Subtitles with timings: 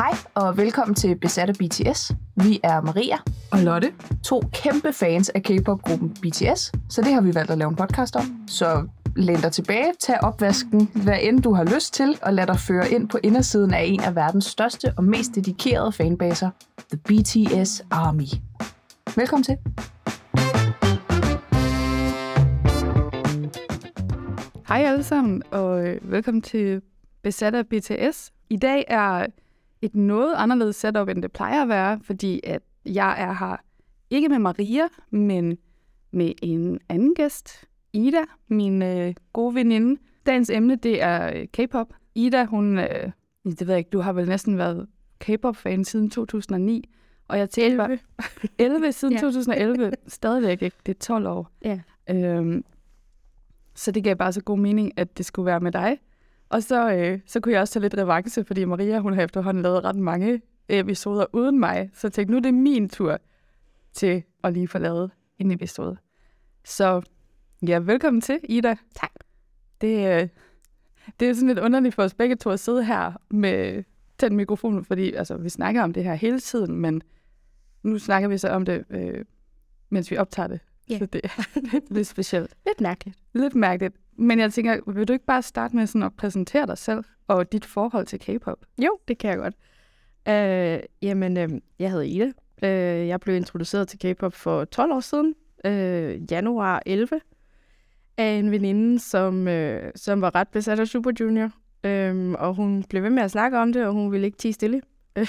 [0.00, 2.12] Hej og velkommen til Besat af BTS.
[2.36, 3.16] Vi er Maria
[3.52, 3.92] og Lotte.
[4.24, 8.16] To kæmpe fans af K-pop-gruppen BTS, så det har vi valgt at lave en podcast
[8.16, 8.44] om.
[8.48, 8.86] Så
[9.16, 12.90] læn dig tilbage, tag opvasken, hvad end du har lyst til, og lad dig føre
[12.90, 16.50] ind på indersiden af en af verdens største og mest dedikerede fanbaser,
[16.90, 18.28] The BTS Army.
[19.16, 19.56] Velkommen til.
[24.68, 26.82] Hej alle sammen, og øh, velkommen til
[27.22, 28.32] Besat af BTS.
[28.50, 29.26] I dag er
[29.82, 33.56] et noget anderledes setup, end det plejer at være, fordi at jeg er her
[34.10, 35.58] ikke med Maria, men
[36.10, 40.00] med en anden gæst, Ida, min øh, gode veninde.
[40.26, 41.94] Dagens emne, det er øh, K-pop.
[42.14, 43.10] Ida, hun, øh,
[43.44, 44.86] det ved jeg ikke, du har vel næsten været
[45.18, 46.90] K-pop-fan siden 2009,
[47.28, 47.78] og jeg tænkte 11.
[47.78, 47.98] bare...
[48.58, 49.20] 11 siden ja.
[49.20, 51.50] 2011, stadigvæk ikke, det er 12 år.
[51.64, 51.80] Ja.
[52.10, 52.64] Øhm,
[53.74, 55.98] så det gav bare så god mening, at det skulle være med dig.
[56.50, 59.62] Og så, øh, så kunne jeg også tage lidt revanche, fordi Maria hun har efterhånden
[59.62, 61.90] lavet ret mange episoder uden mig.
[61.94, 63.18] Så jeg tænkte, nu er det min tur
[63.92, 65.96] til at lige få lavet en episode.
[66.64, 67.02] Så
[67.68, 68.76] ja, velkommen til, Ida.
[68.94, 69.10] Tak.
[69.80, 70.28] Det, øh,
[71.20, 73.84] det er sådan lidt underligt for os begge to at sidde her med
[74.20, 77.02] den mikrofon, fordi altså, vi snakker om det her hele tiden, men
[77.82, 79.24] nu snakker vi så om det, øh,
[79.90, 80.60] mens vi optager det.
[80.90, 80.98] Ja.
[80.98, 81.60] Så det er
[81.94, 82.54] lidt specielt.
[82.66, 83.18] Lidt mærkeligt.
[83.32, 83.94] Lidt mærkeligt.
[84.16, 87.52] Men jeg tænker, vil du ikke bare starte med sådan at præsentere dig selv og
[87.52, 88.58] dit forhold til K-pop?
[88.78, 89.54] Jo, det kan jeg godt.
[90.28, 92.32] Øh, jamen, øh, jeg hedder Ida.
[92.62, 97.20] Øh, jeg blev introduceret til K-pop for 12 år siden, øh, januar 11,
[98.16, 101.50] af en veninde, som, øh, som var ret besat af Super Junior.
[101.84, 104.52] Øh, og hun blev ved med at snakke om det, og hun ville ikke tige
[104.52, 104.82] stille.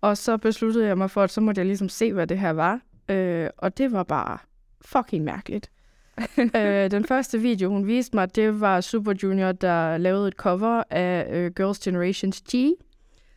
[0.00, 2.50] og så besluttede jeg mig for, at så måtte jeg ligesom se, hvad det her
[2.50, 2.80] var.
[3.08, 4.38] Øh, og det var bare
[4.84, 5.70] fucking mærkeligt.
[6.56, 10.82] øh, den første video, hun viste mig, det var Super Junior, der lavede et cover
[10.90, 12.54] af øh, Girls' Generations G.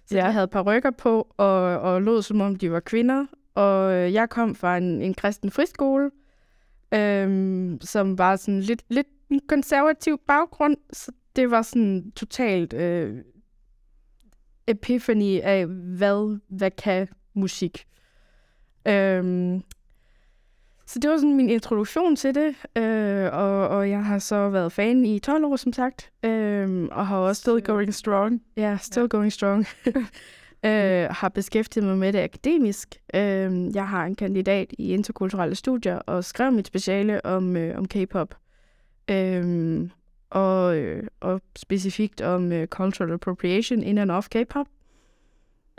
[0.06, 3.26] Så jeg havde par rykker på, og, og lod som om de var kvinder.
[3.56, 6.12] Og øh, jeg kom fra en, en kristen friskole,
[6.94, 10.78] øh, som var sådan lidt, lidt en konservativ baggrund.
[10.94, 13.18] Så det var sådan totalt øh,
[14.68, 17.86] epiphany af, hvad, hvad kan musik.
[18.88, 19.60] Øh,
[20.88, 24.72] så det var sådan min introduktion til det, øh, og, og jeg har så været
[24.72, 27.40] fan i 12 år, som sagt, øh, og har også...
[27.40, 28.42] Still going strong.
[28.58, 29.10] Ja, still yeah.
[29.10, 29.66] going strong.
[30.66, 32.96] øh, har beskæftiget mig med det akademisk.
[33.14, 37.88] Øh, jeg har en kandidat i interkulturelle studier, og skrev mit speciale om, øh, om
[37.88, 38.36] K-pop.
[39.10, 39.90] Øh,
[40.30, 44.68] og, øh, og specifikt om øh, cultural appropriation in and of K-pop.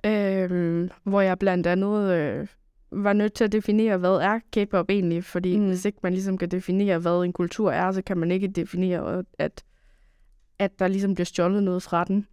[0.07, 2.13] Øh, hvor jeg blandt andet...
[2.13, 2.47] Øh,
[2.91, 5.67] var nødt til at definere, hvad er K-pop egentlig, fordi mm.
[5.67, 9.25] hvis ikke man ligesom kan definere, hvad en kultur er, så kan man ikke definere,
[9.39, 9.65] at,
[10.59, 12.27] at der ligesom bliver stjålet noget fra den.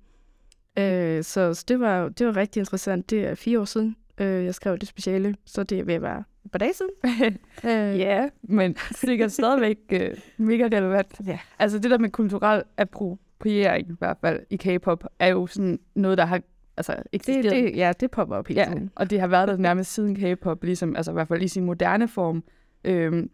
[0.77, 3.09] Øh, så, så det, var, det var rigtig interessant.
[3.09, 6.51] Det er fire år siden, øh, jeg skrev det speciale, så det vil være et
[6.51, 6.91] par dage siden.
[7.71, 11.21] øh, ja, men sikkert stadigvæk øh, mega relevant.
[11.25, 11.39] Ja.
[11.59, 16.17] Altså det der med kulturel appropriering i hvert fald i K-pop, er jo sådan noget,
[16.17, 16.41] der har
[16.77, 17.43] altså, eksisteret.
[17.43, 18.91] Det, det, ja, det popper op hele ja, tiden.
[18.95, 21.65] og det har været der nærmest siden K-pop, ligesom, altså i hvert fald i sin
[21.65, 22.43] moderne form,
[22.83, 23.29] øhm,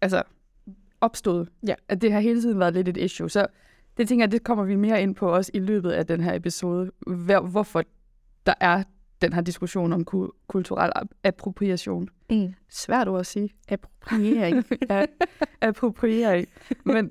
[0.00, 0.22] altså
[1.00, 1.46] opstod.
[1.66, 1.74] Ja.
[1.88, 3.30] At det har hele tiden været lidt et issue.
[3.30, 3.46] Så
[3.96, 6.34] det tænker jeg, det kommer vi mere ind på også i løbet af den her
[6.34, 7.82] episode, hvor, hvorfor
[8.46, 8.82] der er
[9.22, 10.92] den her diskussion om ku- kulturel
[11.24, 12.08] appropriation.
[12.30, 12.54] Mm.
[12.68, 13.50] Svært ord at sige.
[13.68, 14.64] Appropriering.
[14.90, 15.06] ja,
[15.60, 16.46] appropriering.
[16.84, 17.10] Men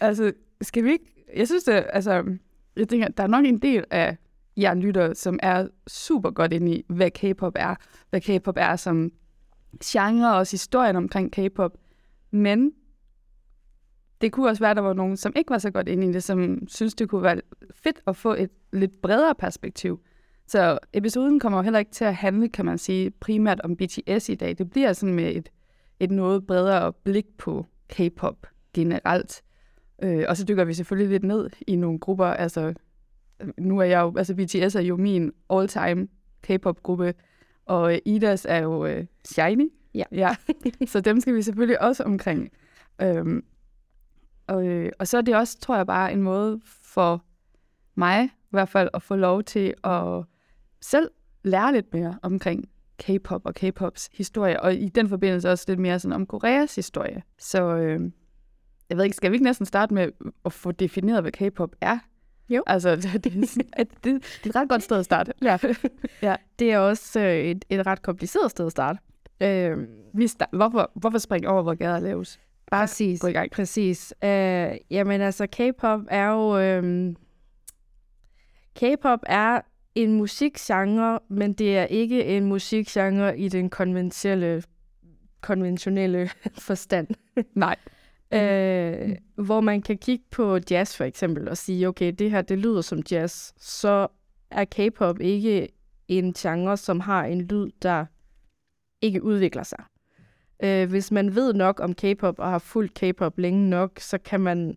[0.00, 1.24] altså, skal vi ikke...
[1.36, 2.36] Jeg synes, det, altså,
[2.76, 4.16] jeg tænker, der er nok en del af
[4.60, 7.74] jeg lytter, som er super godt inde i, hvad K-pop er.
[8.10, 9.12] Hvad K-pop er som
[9.84, 11.72] genre, og også historien omkring K-pop.
[12.30, 12.72] Men
[14.20, 16.12] det kunne også være, at der var nogen, som ikke var så godt inde i
[16.12, 17.40] det, som synes, det kunne være
[17.74, 20.00] fedt at få et lidt bredere perspektiv.
[20.46, 24.28] Så episoden kommer jo heller ikke til at handle, kan man sige, primært om BTS
[24.28, 24.58] i dag.
[24.58, 25.50] Det bliver sådan med et,
[26.00, 29.42] et noget bredere blik på K-pop generelt.
[30.02, 32.74] Øh, og så dykker vi selvfølgelig lidt ned i nogle grupper, altså
[33.58, 36.08] nu er jeg jo, altså BTS er jo min all-time
[36.42, 37.14] K-pop-gruppe,
[37.66, 39.72] og Idas er jo uh, Shiny.
[39.94, 40.04] Ja.
[40.12, 40.36] ja.
[40.86, 42.50] Så dem skal vi selvfølgelig også omkring.
[43.02, 43.44] Øhm,
[44.46, 47.24] og, øh, og så er det også, tror jeg, bare en måde for
[47.94, 50.24] mig i hvert fald at få lov til at
[50.80, 51.10] selv
[51.44, 55.98] lære lidt mere omkring K-pop og K-pops historie, og i den forbindelse også lidt mere
[55.98, 57.22] sådan om Koreas historie.
[57.38, 58.10] Så øh,
[58.88, 60.08] jeg ved ikke, skal vi ikke næsten starte med
[60.44, 61.98] at få defineret, hvad K-pop er?
[62.50, 62.62] Jo.
[62.66, 65.32] Altså, det, det, det, det er et ret godt sted at starte.
[65.42, 65.58] Ja.
[66.22, 66.36] ja.
[66.58, 68.98] Det er også øh, et, et ret kompliceret sted at starte.
[69.42, 69.78] Øh,
[70.14, 72.40] vi start, hvorfor, hvorfor springe over, hvor gader laves?
[72.70, 73.24] Bare præcis.
[73.52, 74.14] Præcis.
[74.24, 76.58] Øh, jamen altså, K-pop er jo...
[76.58, 77.14] Øh,
[78.74, 79.60] K-pop er
[79.94, 84.62] en musikgenre, men det er ikke en musikgenre i den konventionelle,
[85.40, 86.30] konventionelle
[86.68, 87.08] forstand.
[87.54, 87.76] Nej.
[88.32, 92.58] Øh, hvor man kan kigge på jazz for eksempel og sige, okay, det her det
[92.58, 94.06] lyder som jazz, så
[94.50, 95.68] er K-pop ikke
[96.08, 98.04] en genre, som har en lyd, der
[99.02, 99.84] ikke udvikler sig.
[100.62, 104.40] Øh, hvis man ved nok om K-pop og har fulgt K-pop længe nok, så kan
[104.40, 104.76] man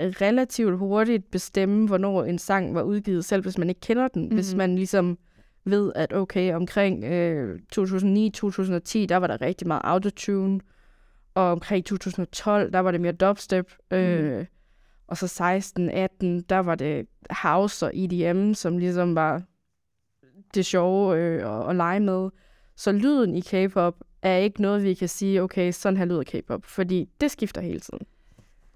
[0.00, 4.22] relativt hurtigt bestemme, hvornår en sang var udgivet, selv hvis man ikke kender den.
[4.22, 4.36] Mm-hmm.
[4.36, 5.18] Hvis man ligesom
[5.64, 7.78] ved, at okay, omkring øh, 2009-2010,
[9.06, 10.60] der var der rigtig meget autotune,
[11.38, 14.46] og omkring 2012, der var det mere dubstep, øh, mm.
[15.06, 19.42] og så 16-18, der var det house og EDM, som ligesom var
[20.54, 22.30] det sjove øh, at, at lege med.
[22.76, 26.64] Så lyden i K-pop er ikke noget, vi kan sige, okay, sådan her lyder K-pop,
[26.64, 28.06] fordi det skifter hele tiden.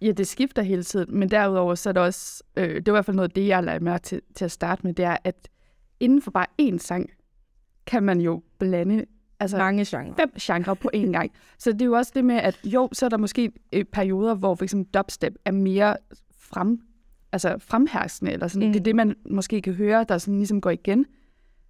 [0.01, 2.95] Ja, det skifter hele tiden, men derudover så er det også, øh, det er i
[2.95, 5.49] hvert fald noget det, jeg lader mærke til, til at starte med, det er, at
[6.01, 7.11] inden for bare én sang,
[7.87, 9.05] kan man jo blande
[9.43, 10.15] altså, mange genrer.
[10.15, 11.33] fem genrer på én gang.
[11.59, 14.35] Så det er jo også det med, at jo, så er der måske øh, perioder,
[14.35, 15.97] hvor for eksempel dubstep er mere
[16.41, 16.81] frem,
[17.33, 18.69] altså fremherskende, eller sådan.
[18.69, 18.73] Mm.
[18.73, 21.07] Det er det, man måske kan høre, der sådan ligesom går igen.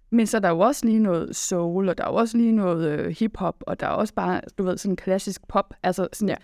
[0.09, 2.51] Men så er der jo også lige noget soul, og der er jo også lige
[2.51, 5.73] noget øh, hip-hop, og der er også bare, du ved, sådan klassisk pop.
[5.83, 6.35] Altså sådan, ja.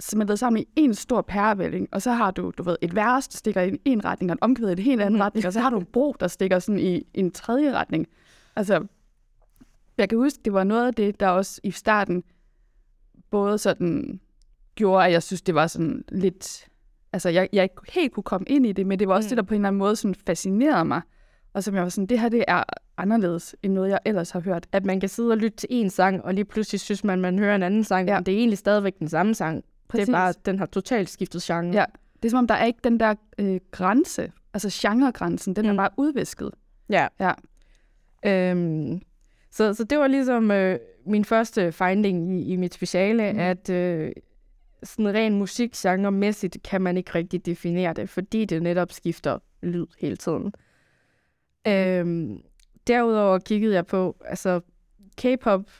[0.00, 3.36] smeltet sammen i en stor pærevælling, og så har du, du ved, et vers, der
[3.36, 5.70] stikker i en retning, og en omkvæd i en helt anden retning, og så har
[5.70, 8.06] du en bro, der stikker sådan i, i en tredje retning.
[8.56, 8.86] Altså,
[9.98, 12.24] jeg kan huske, det var noget af det, der også i starten
[13.30, 14.20] både sådan
[14.74, 16.68] gjorde, at jeg synes, det var sådan lidt...
[17.12, 19.28] Altså, jeg, jeg ikke helt kunne komme ind i det, men det var også mm.
[19.28, 21.02] det, der på en eller anden måde sådan fascinerede mig.
[21.52, 22.62] Og som jeg var sådan, det her det er
[22.96, 24.66] anderledes end noget, jeg ellers har hørt.
[24.72, 27.38] At man kan sidde og lytte til en sang, og lige pludselig synes man, man
[27.38, 28.14] hører en anden sang, ja.
[28.14, 29.64] men det er egentlig stadigvæk den samme sang.
[29.88, 30.06] Præcis.
[30.06, 31.72] Det er bare, den har totalt skiftet genre.
[31.72, 31.84] Ja,
[32.22, 35.70] det er som om, der er ikke den der øh, grænse, altså genregrænsen, den mm.
[35.70, 36.50] er bare udvisket.
[36.88, 37.08] Ja.
[37.20, 37.32] ja.
[38.26, 39.00] Øhm,
[39.56, 43.38] så, så det var ligesom øh, min første finding i, i mit speciale, mm.
[43.38, 44.12] at øh,
[44.82, 50.16] sådan ren musikgenre-mæssigt kan man ikke rigtig definere det, fordi det netop skifter lyd hele
[50.16, 50.52] tiden.
[51.68, 52.40] Øhm,
[52.86, 54.60] derudover kiggede jeg på, altså
[55.16, 55.70] K-pop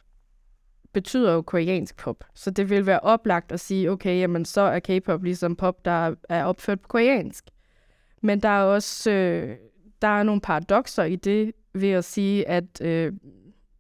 [0.93, 4.79] betyder jo koreansk pop, så det vil være oplagt at sige, okay, jamen så er
[4.79, 7.45] K-pop ligesom pop, der er opført på koreansk.
[8.23, 9.57] Men der er også øh,
[10.03, 13.13] der er nogle paradoxer i det ved at sige, at øh,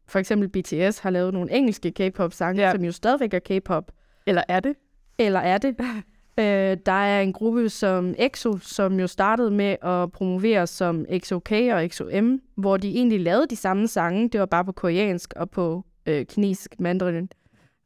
[0.09, 2.73] for eksempel BTS har lavet nogle engelske K-pop-sange, ja.
[2.73, 3.93] som jo stadigvæk er K-pop.
[4.27, 4.77] Eller er det?
[5.19, 5.77] Eller er det?
[6.41, 11.53] øh, der er en gruppe som EXO, som jo startede med at promovere som XOK
[11.53, 14.29] og XOM, hvor de egentlig lavede de samme sange.
[14.29, 17.29] Det var bare på koreansk og på øh, kinesisk mandarin.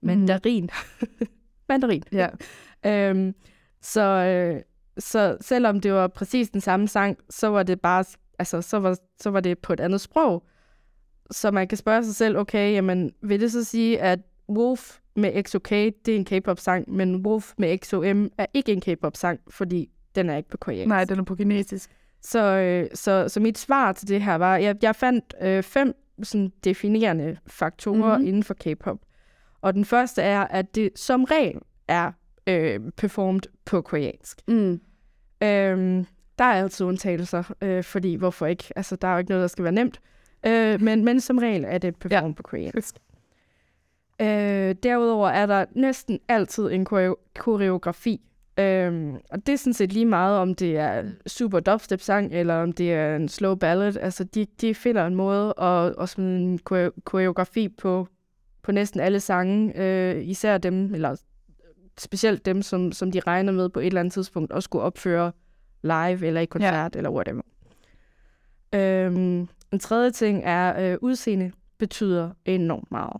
[0.03, 0.71] Mandarin.
[1.01, 1.27] Mm.
[1.69, 2.03] mandarin.
[2.13, 2.29] Ja.
[2.87, 3.35] øhm,
[3.83, 4.63] så, øh,
[4.99, 8.05] så selvom det var præcis den samme sang, så var det bare,
[8.39, 10.45] altså, så var, så var det på et andet sprog.
[11.31, 14.19] Så man kan spørge sig selv, okay, jamen, vil det så sige, at
[14.49, 19.41] Wolf med XOK, det er en K-pop-sang, men Wolf med XOM er ikke en K-pop-sang,
[19.49, 20.89] fordi den er ikke på koreansk.
[20.89, 21.91] Nej, den er på kinesisk.
[22.23, 25.95] Så, øh, så, så mit svar til det her var, jeg, jeg fandt øh, fem
[26.23, 28.29] sådan, definerende faktorer mm-hmm.
[28.29, 28.99] inden for K-pop.
[29.61, 32.13] Og den første er, at det som regel er
[32.47, 34.41] øh, performet på koreansk.
[34.49, 34.81] Mm.
[35.43, 36.07] Øhm,
[36.39, 38.65] der er altid undtagelser, øh, fordi hvorfor ikke?
[38.77, 40.01] Altså, der er jo ikke noget, der skal være nemt.
[40.47, 42.35] Øh, men, men som regel er det performet ja.
[42.35, 42.95] på koreansk.
[44.21, 46.85] Øh, derudover er der næsten altid en
[47.39, 48.21] koreografi.
[48.59, 52.73] Øh, og det er sådan set lige meget, om det er super dubstep-sang, eller om
[52.73, 53.97] det er en slow ballad.
[53.97, 56.59] Altså, de, de finder en måde at, at smide en
[57.05, 58.09] koreografi på,
[58.63, 59.81] på næsten alle sange.
[59.81, 61.17] Øh, især dem, eller
[61.99, 65.33] specielt dem, som, som de regner med på et eller andet tidspunkt, at skulle opføre
[65.83, 66.99] live, eller i koncert, ja.
[66.99, 67.43] eller whatever.
[68.75, 73.17] Øh, en tredje ting er, øh, udseende betyder enormt meget.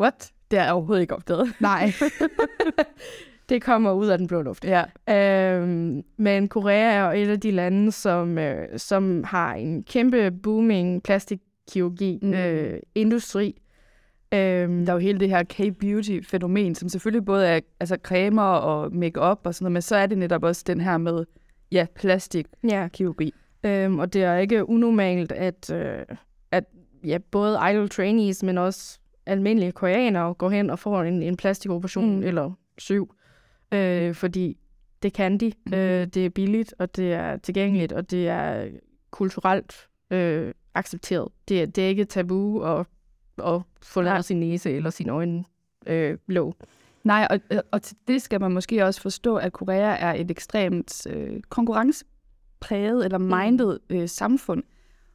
[0.00, 0.32] What?
[0.50, 1.52] Det er jeg overhovedet ikke opdaget.
[1.60, 1.92] Nej.
[3.48, 4.64] det kommer ud af den blå luft.
[4.64, 4.84] Ja.
[5.08, 10.30] Øhm, men Korea er jo et af de lande, som, øh, som har en kæmpe
[10.30, 13.54] booming plastikkirurgi-industri.
[13.56, 13.62] Mm.
[14.38, 18.94] Øhm, der er jo hele det her K-beauty-fænomen, som selvfølgelig både er altså, cremer og
[18.94, 21.24] makeup og sådan noget, men så er det netop også den her med
[21.72, 23.24] ja, plastikkirurgi.
[23.24, 23.30] Ja.
[23.64, 26.04] Øhm, og det er ikke unormalt, at, øh,
[26.50, 26.64] at
[27.04, 32.16] ja, både idol trainees, men også almindelige koreanere går hen og får en, en plastikoperation
[32.16, 32.22] mm.
[32.22, 33.14] eller syv.
[33.72, 34.56] Øh, fordi
[35.02, 35.52] det kan de.
[35.66, 35.74] Mm.
[35.74, 38.68] Øh, det er billigt, og det er tilgængeligt, og det er
[39.10, 41.28] kulturelt øh, accepteret.
[41.48, 42.86] Det, det er ikke tabu at,
[43.46, 45.44] at få lavet sin næse eller sin øjne
[45.86, 46.54] øh, blå.
[47.04, 51.06] Nej, og, og til det skal man måske også forstå, at Korea er et ekstremt
[51.06, 51.40] øh,
[52.60, 53.24] konkurrencepræget eller mm.
[53.24, 54.62] minded øh, samfund.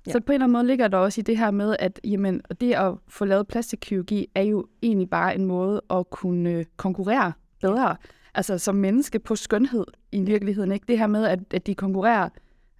[0.07, 0.11] Ja.
[0.11, 2.41] Så på en eller anden måde ligger der også i det her med, at jamen,
[2.61, 7.95] det at få lavet plastikkirurgi er jo egentlig bare en måde at kunne konkurrere bedre.
[8.33, 10.71] Altså som menneske på skønhed i virkeligheden.
[10.71, 10.85] Ikke?
[10.87, 12.29] Det her med, at, at de konkurrerer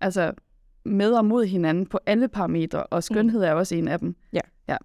[0.02, 0.34] altså,
[0.86, 3.46] med og mod hinanden på alle parametre, og skønhed mm.
[3.46, 4.16] er også en af dem.
[4.34, 4.40] Ja.
[4.68, 4.78] ja.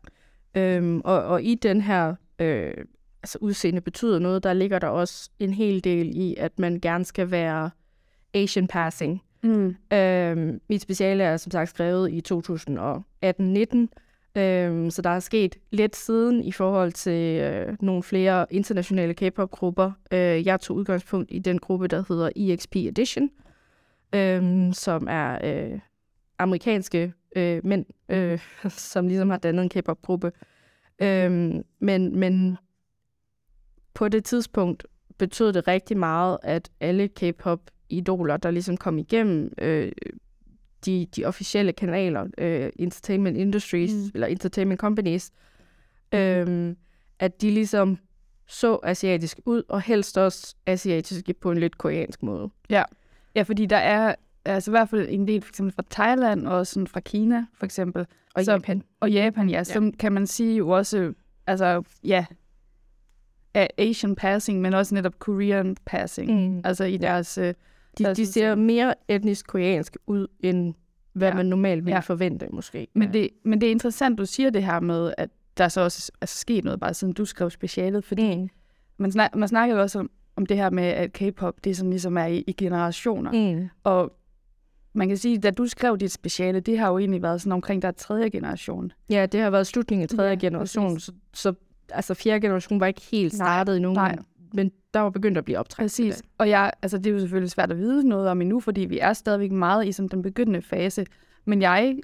[0.54, 2.74] Øhm, og, og i den her øh,
[3.22, 7.04] altså udseende betyder noget, der ligger der også en hel del i, at man gerne
[7.04, 7.70] skal være
[8.34, 9.22] Asian passing.
[9.42, 9.76] Mm.
[9.92, 15.96] Øh, mit speciale er som sagt skrevet i 2018-19, øhm, så der er sket lidt
[15.96, 19.92] siden i forhold til øh, nogle flere internationale K-pop-grupper.
[20.12, 23.30] Øh, jeg tog udgangspunkt i den gruppe, der hedder EXP Edition,
[24.14, 25.78] øh, som er øh,
[26.38, 30.32] amerikanske øh, mænd, øh, som ligesom har dannet en K-pop-gruppe.
[31.02, 32.56] Øh, men, men
[33.94, 34.86] på det tidspunkt
[35.18, 39.92] betød det rigtig meget, at alle K-pop K-pop-idoler, der ligesom kom igennem øh,
[40.86, 44.10] de, de officielle kanaler, øh, entertainment industries, mm.
[44.14, 45.30] eller entertainment companies,
[46.14, 46.74] øh,
[47.18, 47.98] at de ligesom
[48.46, 52.50] så asiatisk ud, og helst også asiatiske på en lidt koreansk måde.
[52.70, 52.82] Ja,
[53.34, 56.66] ja fordi der er altså i hvert fald en del for eksempel fra Thailand og
[56.66, 58.06] sådan fra Kina for eksempel.
[58.34, 58.82] Og så, Japan.
[59.00, 59.56] Og Japan, ja.
[59.56, 59.64] ja.
[59.64, 61.12] Så kan man sige jo også,
[61.46, 62.26] altså ja,
[63.78, 66.54] Asian passing, men også netop Korean passing.
[66.54, 66.60] Mm.
[66.64, 67.38] Altså i deres...
[67.38, 67.52] Ja.
[67.98, 70.74] De, deres, de ser mere etnisk koreansk ud, end
[71.12, 71.34] hvad ja.
[71.34, 72.00] man normalt ville ja.
[72.00, 72.88] forvente, måske.
[72.94, 73.12] Men, ja.
[73.12, 76.26] det, men det er interessant, du siger det her med, at der så også er
[76.26, 78.48] sket noget, bare siden du skrev specialet, fordi mm.
[78.96, 81.90] man, snak, man snakker jo også om, om det her med, at K-pop, det som
[81.90, 83.54] ligesom er i, i generationer.
[83.54, 83.68] Mm.
[83.84, 84.12] Og
[84.92, 87.82] man kan sige, da du skrev dit speciale, det har jo egentlig været sådan omkring
[87.82, 88.92] der tredje generation.
[89.10, 91.54] Ja, det har været slutningen af tredje ja, generation, så, så
[91.88, 94.18] altså fjerde generation var ikke helt startet endnu, nej.
[94.54, 95.90] men der var begyndt at blive optrækket.
[95.90, 98.80] Præcis, og jeg, altså, det er jo selvfølgelig svært at vide noget om endnu, fordi
[98.80, 101.06] vi er stadigvæk meget i sådan, den begyndende fase,
[101.44, 101.98] men jeg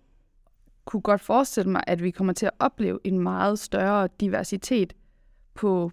[0.84, 4.92] kunne godt forestille mig, at vi kommer til at opleve en meget større diversitet
[5.54, 5.90] på,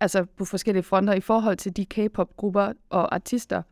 [0.00, 3.62] altså på forskellige fronter i forhold til de K-pop-grupper og artister,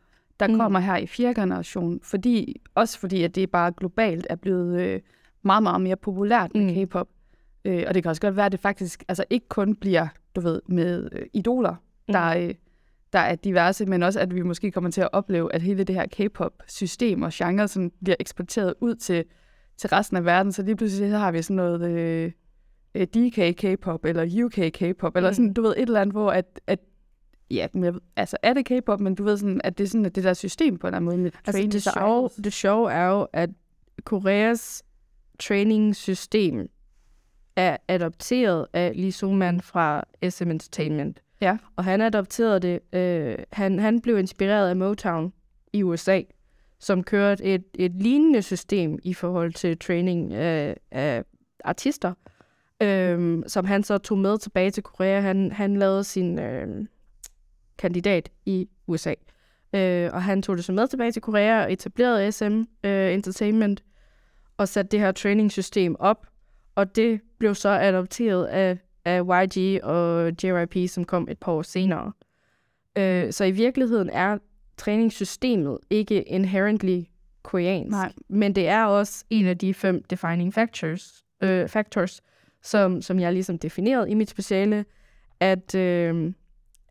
[0.41, 0.59] der mm.
[0.59, 2.01] kommer her i fjerde generation.
[2.03, 5.01] Fordi, også fordi, at det bare globalt er blevet øh,
[5.43, 6.87] meget, meget mere populært med mm.
[6.87, 7.09] K-pop.
[7.65, 10.41] Øh, og det kan også godt være, at det faktisk altså ikke kun bliver, du
[10.41, 11.75] ved, med øh, idoler,
[12.09, 12.13] mm.
[12.13, 12.55] der, øh,
[13.15, 15.95] der er diverse, men også at vi måske kommer til at opleve, at hele det
[15.95, 19.25] her K-pop-system og genre sådan, bliver eksporteret ud til,
[19.77, 20.53] til resten af verden.
[20.53, 22.33] Så lige pludselig så har vi sådan noget øh,
[22.95, 25.55] øh DK K-pop eller UK K-pop, eller sådan, mm.
[25.55, 26.79] du ved, et eller andet, hvor at, at
[27.51, 30.15] ja, men, altså er det K-pop, men du ved sådan, at det er sådan, at
[30.15, 33.07] det der system på en eller anden måde med altså, det, sjove, det sjove er
[33.07, 33.51] jo, at
[34.05, 34.83] Koreas
[35.41, 36.69] training-system
[37.57, 41.24] er adopteret af Lee Suman fra SM Entertainment.
[41.41, 41.57] Ja.
[41.77, 42.99] Og han adopterede det.
[42.99, 45.33] Øh, han, han blev inspireret af Motown
[45.73, 46.21] i USA,
[46.79, 51.25] som kørte et, et lignende system i forhold til training af, af
[51.65, 52.15] artister,
[52.83, 55.21] øh, som han så tog med tilbage til Korea.
[55.21, 56.87] Han, han lavede sin øh,
[57.79, 59.15] kandidat i USA.
[59.75, 63.85] Øh, og han tog det så med tilbage til Korea og etablerede SM øh, Entertainment
[64.57, 66.27] og satte det her trainingssystem op,
[66.75, 71.63] og det blev så adopteret af, af YG og JYP, som kom et par år
[71.63, 72.13] senere.
[72.99, 74.39] Øh, så i virkeligheden er
[74.77, 77.03] træningssystemet ikke inherently
[77.43, 78.13] koreansk, Nej.
[78.29, 82.21] men det er også en af de fem defining factors, øh, factors
[82.63, 84.85] som, som jeg ligesom definerede i mit speciale,
[85.41, 86.33] at, øh,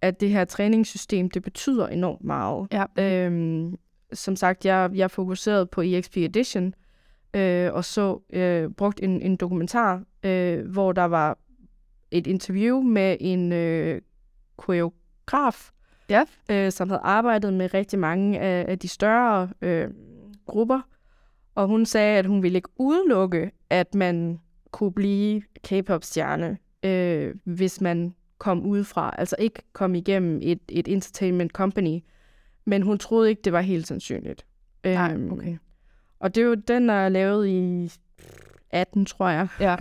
[0.02, 2.68] at det her træningssystem, det betyder enormt meget.
[2.72, 3.30] Ja.
[3.30, 3.72] Øh,
[4.14, 6.74] som sagt, jeg, jeg fokuserede på EXP Edition,
[7.34, 11.38] øh, og så øh, brugt en, en dokumentar, øh, hvor der var
[12.14, 14.02] et interview med en øh,
[14.58, 15.72] koreograf,
[16.10, 16.24] ja.
[16.52, 19.88] øh, som havde arbejdet med rigtig mange af, af de større øh,
[20.46, 20.82] grupper.
[21.56, 24.40] Og hun sagde, at hun ville ikke udelukke, at man
[24.72, 29.16] kunne blive K-pop-stjerne, øh, hvis man kom udefra.
[29.18, 32.00] Altså ikke kom igennem et, et entertainment company.
[32.66, 34.46] Men hun troede ikke, det var helt sandsynligt.
[34.84, 35.58] Nej, øhm, okay.
[36.20, 37.92] Og det er jo den, der er lavet i
[38.70, 39.48] 18, tror jeg.
[39.60, 39.76] Ja.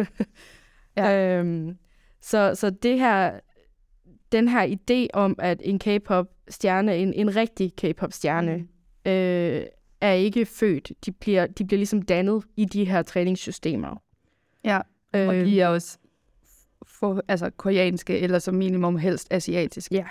[0.97, 1.39] ja.
[1.39, 1.77] øhm,
[2.23, 3.41] så, så det her,
[4.33, 9.11] den her idé om, at en K-pop-stjerne, en, en rigtig K-pop-stjerne, mm.
[9.11, 9.67] øh,
[10.01, 10.93] er ikke født.
[11.07, 14.03] De bliver, de bliver ligesom dannet i de her træningssystemer.
[14.65, 14.81] Ja,
[15.15, 15.99] øh, og de er også
[16.87, 19.95] for, altså, koreanske, eller som minimum helst asiatiske.
[19.95, 20.07] Ja.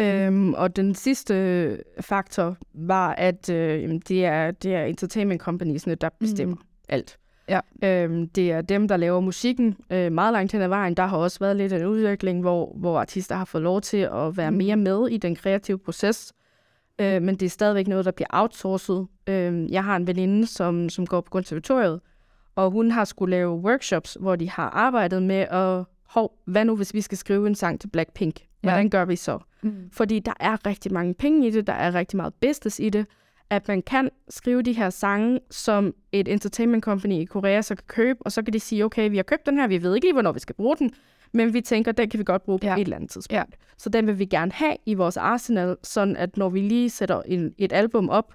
[0.00, 6.08] Øhm, og den sidste faktor var, at øh, det, er, det er entertainment companiesne, der
[6.20, 6.62] bestemmer mm.
[6.88, 7.18] alt.
[7.50, 7.60] Ja.
[7.84, 10.94] Øhm, det er dem, der laver musikken øh, meget langt hen ad vejen.
[10.94, 14.36] Der har også været lidt en udvikling, hvor, hvor artister har fået lov til at
[14.36, 14.56] være mm.
[14.56, 16.32] mere med i den kreative proces.
[16.98, 19.06] Øh, men det er stadigvæk noget, der bliver outsourcet.
[19.26, 22.00] Øh, jeg har en veninde, som, som går på konservatoriet,
[22.54, 26.76] Og hun har skulle lave workshops, hvor de har arbejdet med at, hov, hvad nu
[26.76, 28.40] hvis vi skal skrive en sang til Blackpink?
[28.60, 29.38] Hvordan gør vi så?
[29.62, 29.90] Mm.
[29.92, 33.06] Fordi der er rigtig mange penge i det, der er rigtig meget business i det,
[33.50, 37.84] at man kan skrive de her sange, som et entertainment company i Korea så kan
[37.86, 40.06] købe, og så kan de sige, okay, vi har købt den her, vi ved ikke
[40.06, 40.90] lige, hvornår vi skal bruge den,
[41.32, 42.74] men vi tænker, den kan vi godt bruge på Ja.
[42.74, 43.32] et eller andet tidspunkt.
[43.32, 43.42] Ja.
[43.76, 47.22] Så den vil vi gerne have i vores arsenal, sådan at når vi lige sætter
[47.22, 48.34] en, et album op,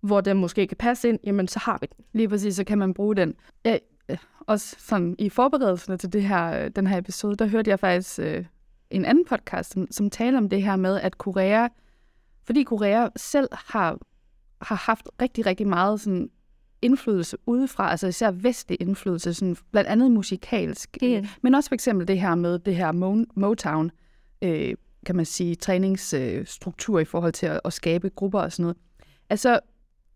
[0.00, 2.04] hvor den måske kan passe ind, jamen så har vi den.
[2.12, 3.34] Lige præcis, så kan man bruge den.
[3.64, 7.70] Ja, øh, også sådan i forberedelserne til det her, øh, den her episode, der hørte
[7.70, 8.44] jeg faktisk øh,
[8.90, 11.68] en anden podcast, som, som taler om det her med, at Korea,
[12.46, 13.98] fordi Korea selv har,
[14.64, 16.30] har haft rigtig, rigtig meget sådan
[16.82, 21.26] indflydelse udefra, altså især vestlig indflydelse, sådan blandt andet musikalsk, Mm.
[21.42, 23.90] men også for eksempel det her med det her Mo- Motown,
[24.42, 24.74] øh,
[25.06, 28.76] kan man sige, træningsstruktur i forhold til at, at skabe grupper og sådan noget.
[29.30, 29.60] Altså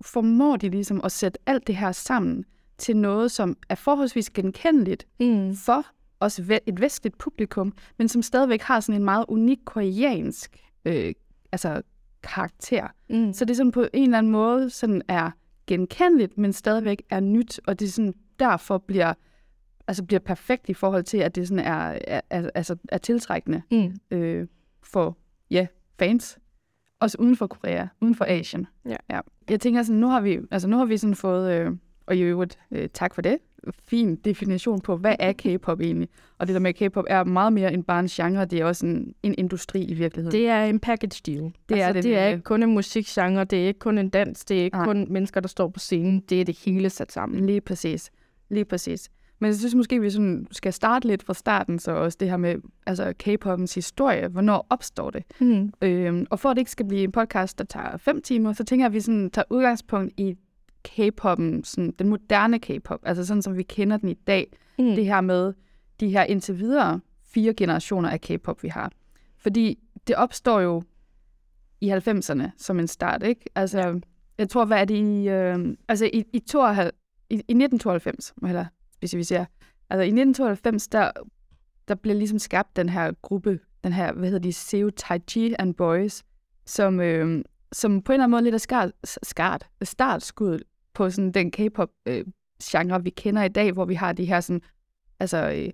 [0.05, 2.45] formår de ligesom at sætte alt det her sammen
[2.79, 5.55] til noget, som er forholdsvis genkendeligt Mm.
[5.57, 5.87] for
[6.21, 11.13] også et vestligt publikum, men som stadigvæk har sådan en meget unik koreansk øh,
[11.53, 11.83] altså
[12.29, 12.87] karakter.
[13.11, 13.33] Mm.
[13.33, 15.31] Så det er sådan på en eller anden måde sådan er
[15.67, 19.15] genkendeligt, men stadigvæk er nyt, og det sådan derfor bliver
[19.87, 23.63] altså bliver perfekt i forhold til, at det sådan er, er, er, altså er tiltrækkende
[23.71, 23.97] Mm.
[24.11, 24.47] øh,
[24.83, 25.17] for
[25.51, 25.67] ja,
[25.99, 26.39] fans.
[27.01, 28.67] Også uden for Korea, uden for Asien.
[28.85, 28.97] Ja.
[29.11, 29.21] ja.
[29.51, 31.73] Jeg tænker sådan, nu har vi, altså nu har vi sådan fået, øh,
[32.07, 33.39] og i øvrigt, øh, tak for det,
[33.89, 36.09] fin definition på, hvad er K-pop egentlig?
[36.39, 38.87] Og det der med, K-pop er meget mere end bare en genre, det er også
[38.87, 40.39] en, en industri i virkeligheden.
[40.39, 41.45] Det er en package deal.
[41.45, 43.99] Det Det er altså, det det er ikke kun en musikgenre, det er ikke kun
[43.99, 44.87] en dans, det er ikke Nej.
[44.87, 47.47] kun mennesker, der står på scenen, det er det hele sat sammen.
[47.47, 48.11] Lige præcis.
[48.51, 49.11] Lige præcis.
[49.41, 52.37] Men jeg synes måske, vi sådan skal starte lidt fra starten, så også det her
[52.37, 52.57] med
[52.87, 54.29] altså K-popens historie.
[54.29, 55.23] Hvornår opstår det?
[55.41, 55.73] Mm.
[55.83, 58.65] Øhm, og for at det ikke skal blive en podcast, der tager fem timer, så
[58.65, 60.37] tænker jeg, at vi sådan tager udgangspunkt i
[60.89, 64.53] K-poppen, sådan den moderne K-pop, altså sådan som vi kender den i dag.
[64.79, 64.95] Mm.
[64.95, 65.53] Det her med
[66.01, 68.93] de her indtil videre fire generationer af K-pop, vi har.
[69.39, 70.83] Fordi det opstår jo
[71.81, 73.45] i 90'erne som en start, ikke?
[73.55, 74.01] Altså,
[74.39, 75.29] jeg tror, hvad er det i...
[75.29, 76.93] Øh, altså, i, i, 92,
[77.31, 79.47] i, i 1992, må jeg hellere specificere.
[79.91, 81.11] Altså, i 1992, der,
[81.89, 85.75] der blev ligesom skabt den her gruppe, den her, hvad hedder de, Seo Taiji and
[85.75, 86.23] Boys,
[86.67, 90.63] som, øh, som på en eller anden måde lidt er skart, skart, startskuddet
[90.99, 92.25] på sådan den K-pop øh,
[92.63, 94.63] genre, vi kender i dag, hvor vi har de her sådan,
[95.21, 95.71] altså, øh,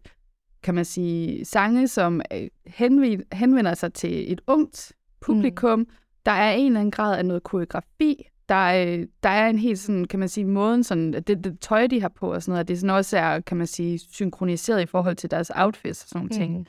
[0.62, 5.78] kan man sige, sange, som øh, henvend, henvender sig til et ungt publikum.
[5.78, 5.86] Mm.
[6.26, 8.28] Der er en eller anden grad af noget koreografi.
[8.48, 11.86] Der er, der er en helt sådan, kan man sige, måden, sådan, det, det tøj,
[11.86, 14.86] de har på og sådan noget, det sådan også er, kan man sige, synkroniseret i
[14.86, 16.68] forhold til deres outfits og sådan nogle ting.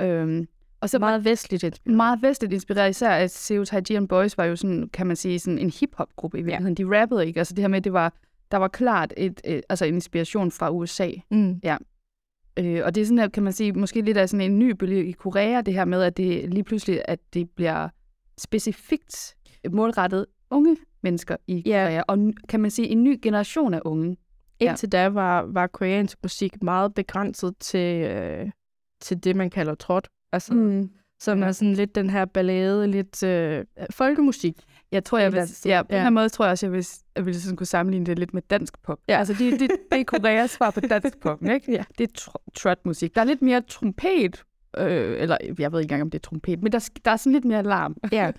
[0.00, 0.06] Mm.
[0.06, 0.46] Øhm,
[0.86, 1.96] og så meget vestligt inspireret.
[1.96, 5.38] meget vestligt inspireret, især at Seo Taiji and Boys var jo sådan, kan man sige,
[5.38, 6.76] sådan en hip-hop-gruppe i virkeligheden.
[6.78, 6.84] Ja.
[6.84, 8.14] De rappede ikke, altså det her med, det var,
[8.50, 11.10] der var klart et, et, altså en inspiration fra USA.
[11.30, 11.60] Mm.
[12.58, 14.70] Øh, og det er sådan, at, kan man sige, måske lidt af sådan en ny
[14.70, 17.88] bølge i Korea, det her med, at det lige pludselig, at det bliver
[18.38, 19.36] specifikt
[19.70, 21.84] målrettet unge mennesker i Ja.
[21.84, 24.16] Korea, og kan man sige, en ny generation af unge.
[24.60, 24.68] Ja.
[24.68, 28.50] Indtil da var, var koreansk musik meget begrænset til, øh,
[29.00, 30.08] til det, man kalder trot.
[30.36, 30.90] Altså, mm.
[31.20, 31.46] Som Ja.
[31.46, 34.54] er sådan lidt den her ballade, lidt øh, folkemusik.
[34.92, 35.70] Jeg tror, jeg vil, ja, på ja.
[35.74, 35.80] Ja.
[35.80, 38.18] en eller anden måde tror jeg også, jeg vil, jeg vil sådan kunne sammenligne det
[38.18, 38.98] lidt med dansk pop.
[39.08, 39.18] Ja.
[39.18, 41.72] Altså, det, det, det er Koreas svar på dansk pop, ikke?
[41.78, 41.84] Ja.
[41.98, 43.14] Det er tr- trot-musik.
[43.14, 44.44] Der er lidt mere trompet,
[44.78, 47.32] øh, eller jeg ved ikke engang, om det er trompet, men der, der er sådan
[47.32, 47.96] lidt mere larm.
[48.12, 48.30] Ja.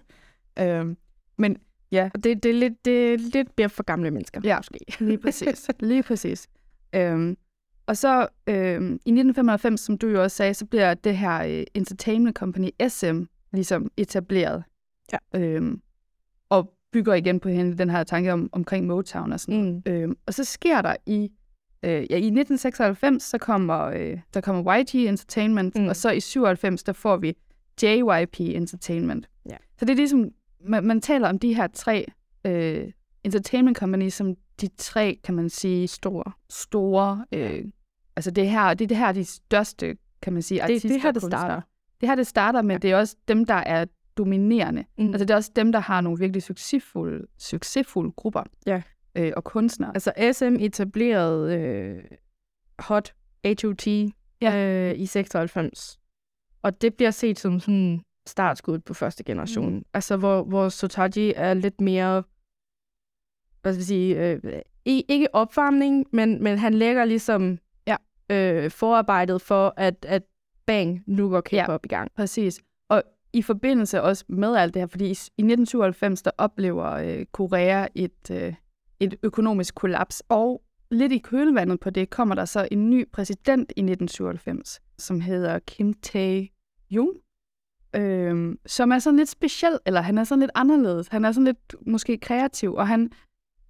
[0.60, 0.98] øhm,
[1.38, 1.58] men
[1.92, 4.42] ja, Og det, det, er lidt, det er lidt mere for gamle mennesker.
[4.44, 4.80] Ja, måske.
[5.00, 5.68] Lige præcis.
[5.80, 6.48] Lige præcis.
[6.96, 7.38] Øhm,
[7.88, 11.64] og så øhm, i 1995, som du jo også sagde, så bliver det her øh,
[11.74, 13.22] entertainment company SM
[13.54, 14.64] ligesom etableret.
[15.12, 15.18] Ja.
[15.36, 15.82] Øhm,
[16.50, 19.92] og bygger igen på hende den her tanke om, omkring Motown og sådan Mm.
[19.92, 21.32] Øhm, og så sker der i,
[21.84, 25.76] øh, ja, i 1996, så kommer, øh, der kommer YG Entertainment.
[25.76, 25.88] Mm.
[25.88, 27.34] og så i 97, der får vi
[27.84, 29.30] JYP Entertainment.
[29.50, 29.58] Ja.
[29.80, 30.30] Så det er ligesom,
[30.66, 32.06] man, man taler om de her tre
[32.46, 32.92] øh,
[33.24, 36.32] entertainment companies som de tre, kan man sige, Store.
[36.50, 37.66] store, øh,
[38.18, 40.90] altså det her, det er det her de største, kan man sige, Det, artister.
[40.90, 41.42] det her, det og kunstnere.
[41.42, 41.62] starter.
[42.02, 42.78] Det her, det starter, men ja.
[42.78, 43.86] det er også dem, der er
[44.18, 44.86] dominerende.
[44.98, 45.08] Mm.
[45.08, 48.82] Altså det er også dem, der har nogle virkelig succesfulde, succesfulde grupper Ja.
[49.16, 49.92] øh, og kunstnere.
[49.94, 52.04] Altså SM etablerede øh,
[52.80, 53.14] Hot
[53.46, 53.88] HOT
[54.42, 54.90] Ja.
[54.92, 56.00] øh, i 96.
[56.62, 59.74] Og det bliver set som sådan startskuddet på første generation.
[59.76, 59.84] Mm.
[59.94, 62.24] Altså hvor, hvor Sotaji er lidt mere,
[63.62, 67.60] hvad skal jeg sige, øh, ikke opvarmning, men, men han lægger ligesom.
[68.30, 70.24] Øh, forarbejdet for, at, at
[70.66, 71.78] bang, nu går K-pop ja.
[71.84, 72.12] i gang.
[72.16, 72.62] Præcis.
[72.90, 77.26] Og i forbindelse også med alt det her, fordi i, i 1997, der oplever øh,
[77.26, 78.54] Korea et, øh,
[79.00, 80.62] et økonomisk kollaps, og
[80.92, 85.60] lidt i kølvandet på det, kommer der så en ny præsident i 1997, som hedder
[85.60, 87.12] Kim Tae-jung,
[87.96, 91.08] øh, som er sådan lidt speciel, eller han er sådan lidt anderledes.
[91.08, 93.12] Han er sådan lidt måske kreativ, og han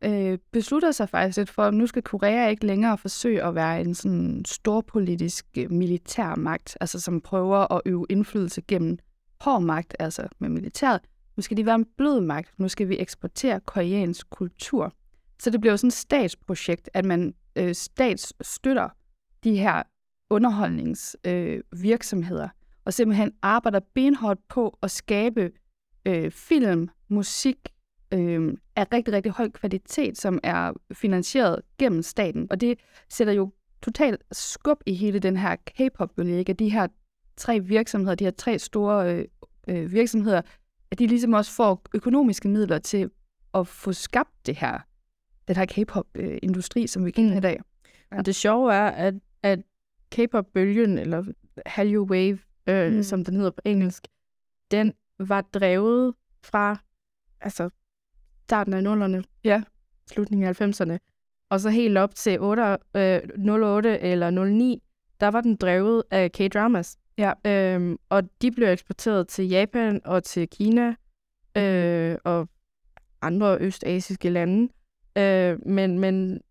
[0.01, 3.81] øh, beslutter sig faktisk lidt for, at nu skal Korea ikke længere forsøge at være
[3.81, 8.97] en sådan storpolitisk øh, militær magt, altså som prøver at øve indflydelse gennem
[9.41, 11.01] hård magt, altså med militæret.
[11.38, 12.60] Nu skal de være en blød magt.
[12.60, 14.93] Nu skal vi eksportere koreansk kultur.
[15.39, 18.89] Så det bliver jo sådan et statsprojekt, at man øh, statsstøtter
[19.43, 19.83] de her
[20.29, 22.49] underholdningsvirksomheder, øh,
[22.86, 25.51] og simpelthen arbejder benhårdt på at skabe
[26.05, 27.57] øh, film, musik
[28.13, 32.48] øh, af rigtig, rigtig høj kvalitet, som er finansieret gennem staten.
[32.50, 36.88] Og det sætter jo totalt skub i hele den her K-pop-bølge, at de her
[37.38, 39.26] tre virksomheder, de her tre store øh,
[39.67, 40.41] øh, virksomheder,
[40.91, 43.10] at de ligesom også får økonomiske midler til
[43.54, 44.80] at få skabt det her,
[45.48, 47.38] den her K-pop-industri, som vi kender mm.
[47.38, 47.60] i dag.
[48.12, 48.17] Ja.
[48.17, 49.60] Og det sjove er, at, at
[50.12, 51.24] K-pop-bølgen, eller
[51.65, 53.04] Hallyu Wave, øh, mm.
[53.04, 54.08] som den hedder på engelsk,
[54.72, 56.78] den var drevet fra
[57.41, 57.70] altså
[58.47, 59.62] starten af nullerne, ja.
[60.12, 60.97] slutningen af 90'erne,
[61.49, 63.19] og så helt op til 8, øh,
[63.62, 64.83] 08 eller 09,
[65.19, 66.97] der var den drevet af K-dramas.
[67.17, 67.33] Ja.
[67.45, 70.95] Øhm, og de blev eksporteret til Japan og til Kina
[71.55, 71.62] mm.
[71.62, 72.49] øh, og
[73.21, 74.69] andre østasiske lande.
[75.17, 76.41] Øh, men, men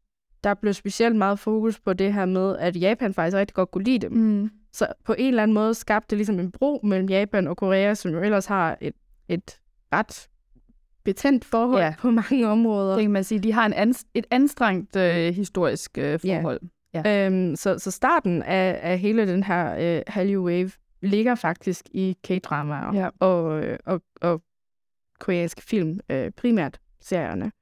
[0.45, 3.85] der blev specielt meget fokus på det her med, at Japan faktisk rigtig godt kunne
[3.85, 4.13] lide dem.
[4.13, 4.51] Mm.
[4.73, 7.95] Så på en eller anden måde skabte det ligesom en bro mellem Japan og Korea,
[7.95, 8.95] som jo ellers har et,
[9.29, 9.61] et
[9.93, 10.29] ret
[11.07, 11.95] betændt forhold ja.
[11.99, 12.95] på mange områder.
[12.95, 13.39] Det kan man sige.
[13.39, 16.61] De har en ans- et anstrengt øh, historisk øh, forhold.
[16.63, 17.03] Ja.
[17.05, 17.27] Ja.
[17.27, 20.71] Øhm, så, så starten af, af hele den her øh, Hallyu Wave
[21.03, 23.09] ligger faktisk i K-dramaer ja.
[23.21, 24.43] og, øh, og, og
[25.21, 27.53] koreanske film, øh, primært serierne.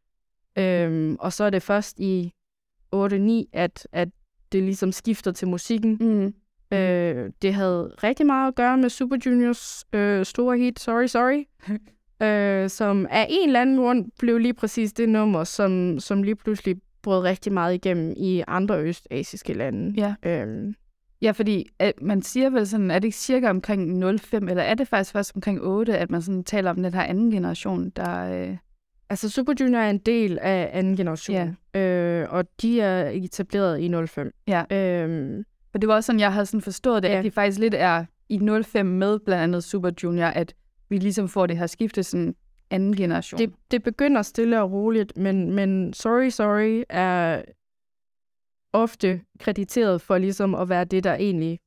[0.58, 2.32] Øhm, og så er det først i
[2.94, 2.98] 8-9,
[3.52, 4.08] at, at
[4.52, 5.96] det ligesom skifter til musikken.
[6.00, 6.34] Mm.
[6.76, 11.44] Øh, det havde rigtig meget at gøre med Super Juniors øh, store hit, Sorry Sorry,
[12.24, 16.36] øh, som af en eller anden grund blev lige præcis det nummer, som, som lige
[16.36, 19.94] pludselig brød rigtig meget igennem i andre østasiske lande.
[19.96, 20.14] Ja.
[20.30, 20.74] Øhm.
[21.22, 24.74] Ja, fordi at man siger vel sådan, er det ikke cirka omkring 05, eller er
[24.74, 28.24] det faktisk først omkring 8, at man sådan taler om den her anden generation, der...
[28.24, 28.56] Øh...
[29.10, 31.80] Altså Super Junior er en del af anden generation, ja.
[31.80, 34.34] øh, og de er etableret i 05.
[34.48, 34.64] Ja.
[34.70, 35.44] Øhm.
[35.74, 37.18] Og det var også sådan, jeg havde sådan forstået det, ja.
[37.18, 40.54] at de faktisk lidt er i 05 med blandt andet Super Junior, at
[40.94, 42.34] vi ligesom får det her skifte sådan
[42.70, 43.38] anden generation.
[43.38, 47.42] Det, det begynder stille og roligt, men, men Sorry Sorry er
[48.72, 51.60] ofte krediteret for ligesom at være det, der egentlig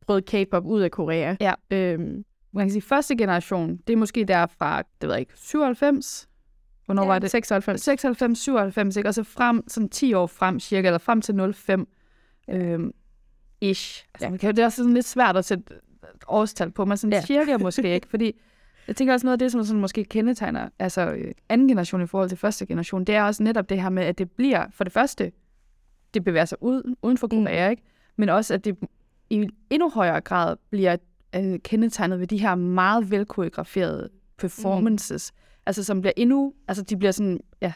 [0.00, 1.36] brød K-pop ud af Korea.
[1.40, 1.54] Ja.
[1.70, 2.24] Øhm.
[2.52, 6.28] Man kan sige, første generation, det er måske der fra, det ved jeg ikke, 97?
[6.84, 7.30] Hvornår ja, var det?
[7.30, 7.80] 96.
[7.82, 9.08] 96, 97, ikke?
[9.08, 11.88] Og så frem, sådan 10 år frem cirka, eller frem til 05.
[12.50, 12.92] Øhm,
[13.60, 14.04] ish.
[14.14, 14.52] Altså, ja.
[14.52, 15.64] Det er også sådan lidt svært at sætte
[16.28, 17.20] årstal på, men sådan ja.
[17.20, 18.40] cirka måske ikke, fordi
[18.88, 22.06] jeg tænker også noget af det, som sådan måske kendetegner altså øh, anden generation i
[22.06, 24.84] forhold til første generation, det er også netop det her med, at det bliver, for
[24.84, 25.32] det første,
[26.14, 27.70] det bevæger sig ud, uden for Korea, mm.
[27.70, 27.82] ikke?
[28.16, 28.78] men også, at det
[29.30, 30.96] i endnu højere grad bliver
[31.36, 35.40] øh, kendetegnet ved de her meget velkoreograferede performances, mm.
[35.66, 37.72] altså som bliver endnu, altså de bliver sådan, ja,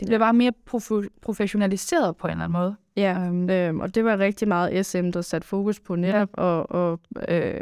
[0.00, 2.76] det bliver bare mere prof- professionaliseret på en eller anden måde.
[2.96, 6.42] Ja, øhm, og det var rigtig meget SM, der satte fokus på netop, ja.
[6.42, 7.60] og, og øh,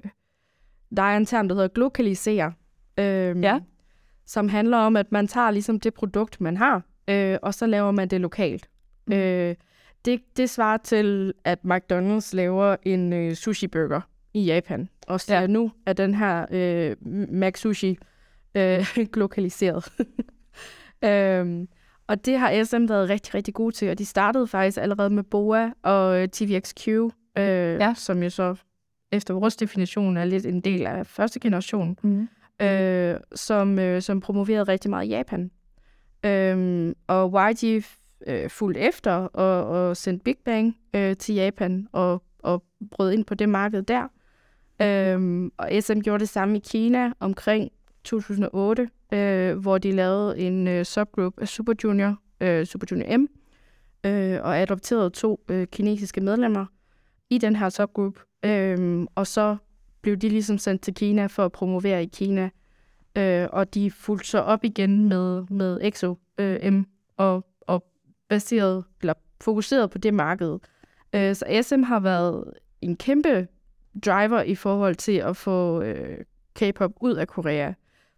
[0.97, 2.53] der er en term, der hedder glokalisere,
[2.99, 3.61] øh, ja.
[4.27, 7.90] som handler om, at man tager ligesom det produkt, man har, øh, og så laver
[7.90, 8.68] man det lokalt.
[9.07, 9.12] Mm.
[9.12, 9.55] Øh,
[10.05, 14.01] det, det svarer til, at McDonald's laver en øh, sushi-burger
[14.35, 15.47] i Japan, og så ja.
[15.47, 16.97] nu er den her øh,
[17.33, 17.99] Mac Sushi
[18.55, 19.92] øh, glokaliseret.
[21.05, 21.66] øh,
[22.12, 25.22] og det har SM været rigtig, rigtig gode til, og de startede faktisk allerede med
[25.22, 27.94] BOA og TVXQ, øh, ja.
[27.96, 28.55] som jo så
[29.12, 32.29] efter vores definition er lidt en del af første generation, mm.
[32.66, 35.51] øh, som, øh, som promoverede rigtig meget i Japan.
[36.25, 37.85] Øh, og YG
[38.27, 43.25] øh, fulgte efter og, og sendte Big Bang øh, til Japan og, og brød ind
[43.25, 44.09] på det marked der.
[44.83, 47.70] Øh, og SM gjorde det samme i Kina omkring
[48.05, 53.29] 2008, øh, hvor de lavede en øh, subgroup af Super Junior, øh, Super Junior M,
[54.07, 56.66] øh, og adopterede to øh, kinesiske medlemmer
[57.31, 58.18] i den her subgroup.
[58.44, 59.57] Øh, og så
[60.03, 62.51] blev de ligesom sendt til Kina for at promovere i Kina.
[63.18, 66.85] Øh, og de fulgte så op igen med, med EXO øh, M
[67.16, 67.85] og, og
[68.29, 70.59] baseret, eller fokuseret på det marked.
[71.14, 73.48] Øh, så SM har været en kæmpe
[74.05, 76.18] driver i forhold til at få øh,
[76.55, 77.72] K-pop ud af Korea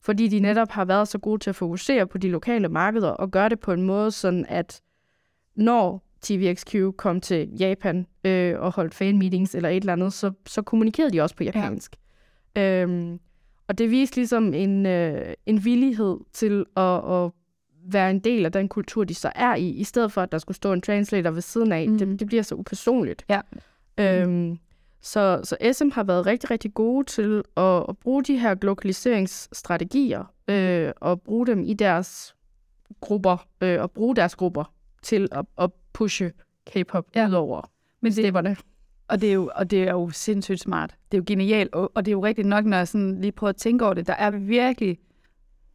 [0.05, 3.31] fordi de netop har været så gode til at fokusere på de lokale markeder og
[3.31, 4.81] gøre det på en måde, sådan at
[5.55, 10.63] når TVXQ kom til Japan øh, og holdt fan-meetings eller et eller andet, så, så
[10.63, 11.97] kommunikerede de også på japansk.
[12.57, 12.83] Ja.
[12.83, 13.21] Øhm,
[13.69, 17.31] og det viste ligesom en, øh, en villighed til at, at
[17.93, 20.39] være en del af den kultur, de så er i, i stedet for, at der
[20.39, 21.89] skulle stå en translator ved siden af.
[21.89, 21.99] Mm.
[21.99, 23.25] Det, det bliver så upersonligt.
[23.29, 23.41] Ja.
[23.99, 24.59] Øhm,
[25.05, 30.33] så, så SM har været rigtig, rigtig gode til at, at bruge de her lokaliseringsstrategier
[30.49, 32.35] øh, og bruge dem i deres
[33.01, 36.33] grupper, øh, og bruge deres grupper til at, at pushe
[36.67, 37.29] K-pop ja.
[37.29, 38.57] ud over Men det, stepperne.
[39.09, 40.97] Og det, er jo, og det er jo sindssygt smart.
[41.13, 43.33] Det er jo genialt, og, og det er jo rigtigt nok, når jeg sådan lige
[43.33, 44.07] prøver at tænke over det.
[44.07, 44.99] Der er virkelig,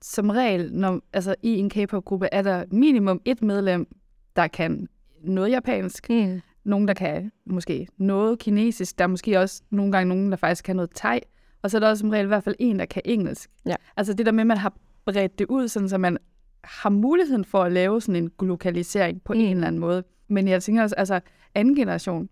[0.02, 3.88] som regel, når, altså i en K-pop-gruppe, er der minimum et medlem,
[4.36, 4.88] der kan
[5.22, 6.42] noget japansk, Mm.
[6.64, 10.64] Nogen, der kan måske noget kinesisk, der er måske også nogle gange nogen, der faktisk
[10.64, 11.20] kan noget thai,
[11.62, 13.50] og så er der også som regel i hvert fald en, der kan engelsk.
[13.66, 13.76] Ja.
[13.98, 14.74] Altså det der med, at man har
[15.06, 16.18] bredt det ud, sådan, så man
[16.64, 19.40] har muligheden for at lave sådan en lokalisering på mm.
[19.40, 20.04] en eller anden måde.
[20.28, 21.20] Men jeg tænker også, altså
[21.56, 22.30] anden generation,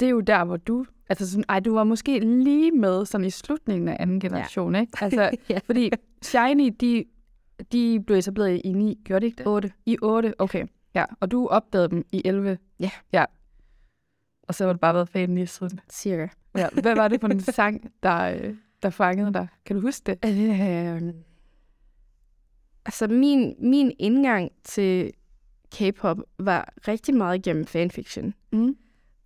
[0.00, 3.24] det er jo der, hvor du, altså sådan, ej, du var måske lige med sådan
[3.24, 4.80] i slutningen af anden generation, ja.
[4.80, 4.92] ikke?
[5.04, 5.58] Altså, ja.
[5.66, 5.90] fordi
[6.22, 7.04] Shiny, de,
[7.72, 9.46] de blev etableret i 9, gjorde de ikke det?
[9.46, 9.72] 8.
[9.86, 10.66] I 8, okay.
[10.94, 12.58] Ja, og du opdagede dem i 11.
[12.80, 12.90] Ja.
[13.12, 13.24] Ja.
[14.48, 15.80] Og så har du bare været fan lige siden.
[15.90, 16.26] Cirka.
[16.56, 16.68] Ja.
[16.82, 19.48] Hvad var det for en sang, der, øh, der fangede dig?
[19.66, 20.18] Kan du huske det?
[20.24, 21.14] Øh,
[22.86, 25.12] altså, min, min indgang til
[25.74, 28.34] K-pop var rigtig meget gennem fanfiction.
[28.52, 28.76] Mm.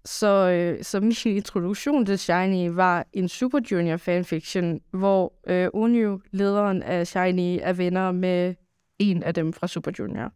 [0.04, 6.20] Så, øh, så min introduktion til Shiny var en Super Junior fanfiction, hvor øh, Onyu,
[6.30, 8.54] lederen af Shiny, er venner med
[8.98, 10.32] en af dem fra Super Junior.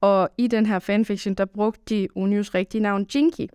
[0.00, 3.46] Og i den her fanfiction, der brugte de Onyus rigtige navn, Jinky.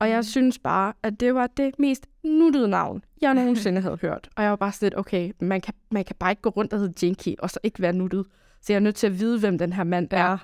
[0.00, 4.28] Og jeg synes bare, at det var det mest nuttede navn, jeg nogensinde havde hørt.
[4.36, 6.72] Og jeg var bare sådan lidt, okay, man kan, man kan bare ikke gå rundt
[6.72, 8.26] og hedde Jinky, og så ikke være nuttet.
[8.60, 10.36] Så jeg er nødt til at vide, hvem den her mand Ja.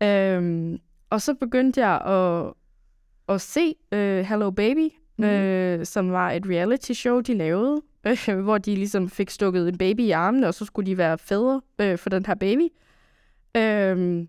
[0.00, 0.36] er.
[0.36, 0.78] Øhm,
[1.10, 2.52] og så begyndte jeg at,
[3.34, 5.24] at se uh, Hello Baby, mm.
[5.24, 9.78] øh, som var et reality show, de lavede, øh, hvor de ligesom fik stukket en
[9.78, 12.68] baby i armene, og så skulle de være fædre øh, for den her baby.
[13.56, 14.28] Øhm,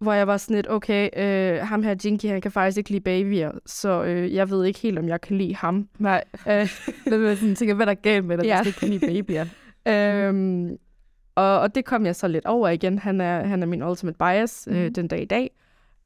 [0.00, 3.00] hvor jeg var sådan lidt, okay, øh, ham her Jinky, han kan faktisk ikke lide
[3.00, 5.88] babyer, så øh, jeg ved ikke helt, om jeg kan lide ham.
[5.98, 6.24] Nej.
[6.48, 6.68] Øh,
[7.10, 8.62] Det var sådan, tænker, hvad der er galt med dig, Ja.
[8.62, 9.44] hvis ikke kan lide babyer.
[10.28, 10.76] øhm,
[11.34, 12.98] og, og det kom jeg så lidt over igen.
[12.98, 14.94] Han er, han er min ultimate bias øh, Mhm.
[14.94, 15.50] den dag i dag.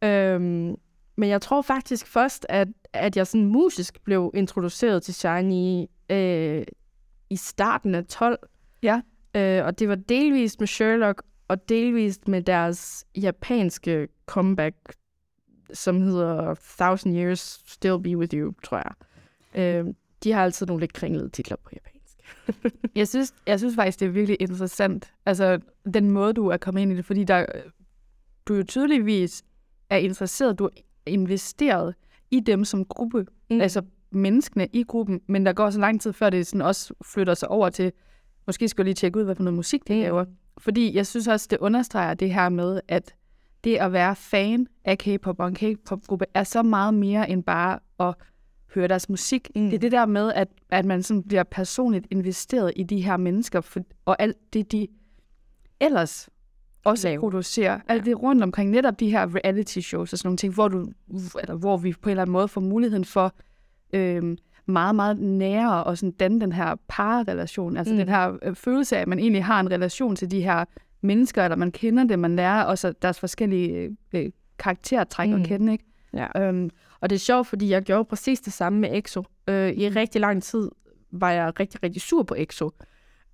[0.04, 0.74] Øhm,
[1.16, 6.64] men jeg tror faktisk først, at, at jeg sådan musisk blev introduceret til Shiny øh,
[7.30, 8.38] i starten af 12.
[8.82, 9.00] Ja.
[9.36, 14.76] Øh, og det var delvist med Sherlock, og delvist med deres japanske comeback,
[15.72, 18.92] som hedder Thousand Years Still Be With You, tror jeg.
[19.60, 21.94] Øh, de har altid nogle lidt kringlede titler på japansk.
[22.94, 25.60] Jeg synes, jeg synes faktisk, det er virkelig interessant, altså
[25.94, 27.46] den måde, du er kommet ind i det, fordi der,
[28.46, 29.42] du jo tydeligvis
[29.90, 30.70] er interesseret, du er
[31.06, 31.94] investeret
[32.30, 33.60] i dem som gruppe, mm.
[33.60, 37.34] altså menneskene i gruppen, men der går så lang tid, før det sådan også flytter
[37.34, 37.92] sig over til,
[38.46, 40.24] måske skal jeg lige tjekke ud, hvad for noget musik de laver.
[40.58, 43.14] Fordi jeg synes også, det understreger det her med, at
[43.64, 47.78] det at være fan af K-pop og en K-pop-gruppe er så meget mere end bare
[48.00, 48.14] at
[48.74, 49.50] høre deres musik.
[49.56, 49.64] Mm.
[49.64, 53.16] Det er det der med, at, at man sådan bliver personligt investeret i de her
[53.16, 54.86] mennesker, for, og alt det, de
[55.80, 56.28] ellers
[56.84, 57.20] også Laver.
[57.20, 57.80] producerer.
[57.88, 60.88] Alt det rundt omkring, netop de her reality shows og sådan nogle ting, hvor, du,
[61.40, 63.34] eller hvor vi på en eller anden måde får muligheden for
[63.92, 67.76] øhm, meget, meget nære og sådan danne den her parrelation.
[67.76, 67.98] Altså Mm.
[67.98, 68.04] mm.
[68.06, 70.64] den her øh, følelse af, at man egentlig har en relation til de her
[71.00, 75.34] mennesker, eller man kender dem, man lærer også deres forskellige øh, øh, karaktertræk mm.
[75.34, 75.40] Mm.
[75.42, 75.84] at kende, ikke?
[76.12, 76.48] Ja.
[76.48, 79.24] Øhm, Og det er sjovt, fordi jeg gjorde præcis det samme med EXO.
[79.48, 80.70] Øh, I rigtig lang tid
[81.10, 82.70] var jeg rigtig, rigtig sur på EXO.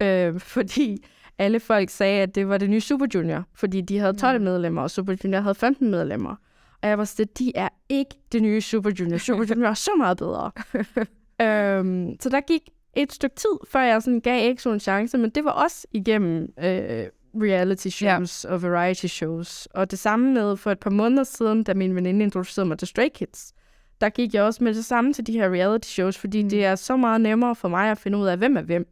[0.02, 1.04] Øh, fordi
[1.38, 3.44] alle folk sagde, at det var det nye Super Junior.
[3.54, 6.34] Fordi de havde 12 medlemmer, og Super Junior havde 15 medlemmer.
[6.82, 9.18] Og jeg var sådan, de er ikke det nye Super Junior.
[9.18, 10.50] Super Junior er så meget bedre.
[11.40, 12.62] øhm, så der gik
[12.96, 16.52] et stykke tid, før jeg sådan gav EXO en chance, men det var også igennem
[16.58, 18.54] øh, reality shows ja.
[18.54, 19.68] og variety shows.
[19.74, 22.88] Og det samme med for et par måneder siden, da min veninde introducerede mig til
[22.88, 23.52] Stray Kids,
[24.00, 26.48] der gik jeg også med det samme til de her reality shows, fordi mm.
[26.48, 28.88] det er så meget nemmere for mig at finde ud af, hvem er hvem.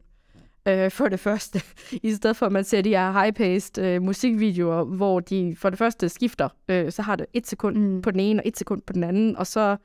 [0.68, 1.62] Øh, for det første,
[2.02, 5.78] i stedet for at man ser de her high-paced øh, musikvideoer, hvor de for det
[5.78, 8.02] første skifter, øh, så har det et sekund mm.
[8.02, 9.76] På den ene og et sekund på den anden, og så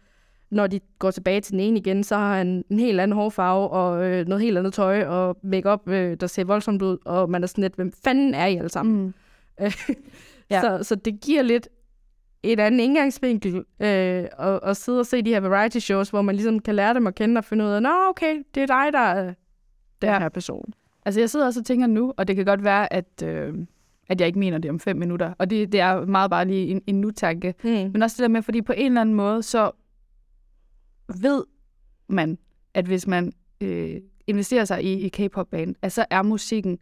[0.54, 3.70] når de går tilbage til den ene igen, så har han en helt anden hårfarve
[3.70, 7.44] og øh, noget helt andet tøj og makeup, øh, der ser voldsomt ud, og man
[7.44, 8.96] er sådan lidt, hvem fanden er I alle sammen?
[9.04, 9.14] mm.
[10.50, 10.62] Ja.
[10.62, 11.68] Så, så det giver lidt
[12.44, 16.36] et andet indgangsvinkel øh, at, at sidde og se de her variety shows, hvor man
[16.36, 18.94] ligesom kan lære dem at kende og finde ud af, nå okay, det er dig,
[18.94, 19.24] der er
[20.02, 20.20] den Ja.
[20.20, 20.74] her person.
[21.06, 23.54] Altså jeg sidder også og tænker nu, og det kan godt være, at, øh,
[24.10, 25.34] at jeg ikke mener det om fem minutter.
[25.38, 27.54] Og det, det er meget bare lige en, en nutanke.
[27.64, 27.70] Mm.
[27.70, 29.72] Men også det der med, fordi på en eller anden måde, så
[31.22, 31.44] ved
[32.08, 32.38] man,
[32.74, 36.80] at hvis man øh, investerer sig i, i K-pop-band, at så er musikken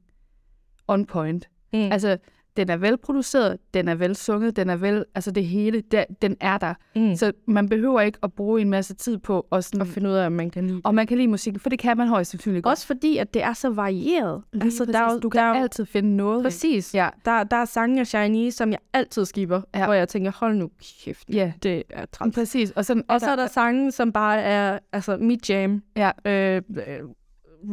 [0.88, 1.50] on point.
[1.74, 1.80] Mm.
[1.80, 2.18] Altså,
[2.58, 6.58] den er velproduceret, den er velsunget, den er vel, altså det hele, der, den er
[6.58, 6.74] der.
[6.96, 7.16] mm.
[7.16, 10.14] Så man behøver ikke at bruge en masse tid på at sådan, at finde ud
[10.14, 12.32] af, om man kan lide og man kan lide musikken, for det kan man højst
[12.32, 12.72] sandsynligt godt.
[12.72, 14.42] Også fordi, at det er så varieret.
[14.54, 15.16] Lige altså, der præcis.
[15.16, 16.44] jo- du kan der er altid finde noget.
[16.44, 16.96] Præcis.
[16.96, 17.10] Ja.
[17.26, 19.86] Der, der er sange af Chinese, som jeg altid skipper, Ja.
[19.86, 20.70] hvor jeg tænker, hold nu
[21.04, 22.36] kæft, Ja, det er træls.
[22.36, 22.72] præcis.
[22.72, 25.82] Og, sådan, Og så er der sange, som bare er altså, mit jam.
[25.96, 26.12] Ja.
[26.26, 27.00] Øh, øh,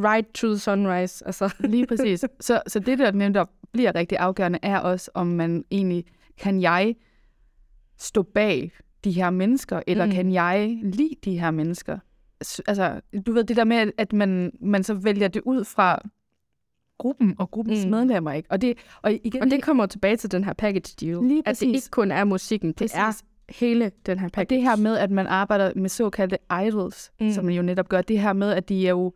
[0.04, 1.26] right to the sunrise.
[1.26, 1.54] Altså.
[1.60, 2.20] Lige præcis.
[2.40, 6.04] Så, så det, der netop bliver rigtig afgørende, er også, om man egentlig,
[6.38, 6.94] kan jeg
[7.98, 8.72] stå bag
[9.04, 10.12] de her mennesker, eller mm.
[10.12, 11.98] Kan jeg lide de her mennesker?
[12.66, 16.08] Altså, du ved, det der med, at man, man så vælger det ud fra
[16.98, 17.84] gruppen og gruppens mm.
[17.84, 17.90] Mm.
[17.90, 18.50] medlemmer, ikke?
[18.50, 21.24] Og det, og igen, Og det kommer tilbage til den her package deal.
[21.24, 22.94] Lige At det ikke kun er musikken, det Præcis.
[22.94, 23.22] er
[23.58, 24.56] hele den her Og package.
[24.56, 27.10] det her med, at man arbejder med såkaldte idols.
[27.20, 27.30] Mm.
[27.30, 29.12] som man jo netop gør, det her med, at de er jo,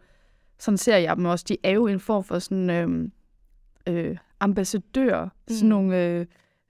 [0.58, 3.12] sådan ser jeg dem også, de er jo en form for sådan øhm,
[3.88, 5.30] øh, ambassadører, mm.
[5.54, 5.68] sådan Mm.
[5.68, 6.26] nogle øh,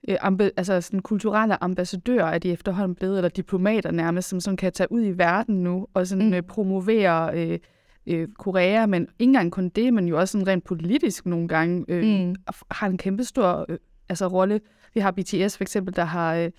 [0.07, 4.57] øh, ambe, altså sådan kulturelle ambassadører er de efterhånden blevet, eller diplomater nærmest, som sådan
[4.57, 6.33] kan tage ud i verden nu og sådan Mm.
[6.33, 7.59] øh, promovere øh,
[8.07, 11.85] øh, Korea, men ikke engang kun det, men jo også sådan rent politisk nogle gange,
[11.87, 12.09] øh, mm.
[12.27, 12.35] Mm.
[12.71, 13.77] har en kæmpe stor øh,
[14.09, 14.59] altså, rolle.
[14.93, 16.51] Vi har BTS for eksempel, der har øh,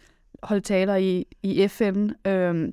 [0.43, 2.11] holdt taler i, i FN.
[2.27, 2.69] Øh,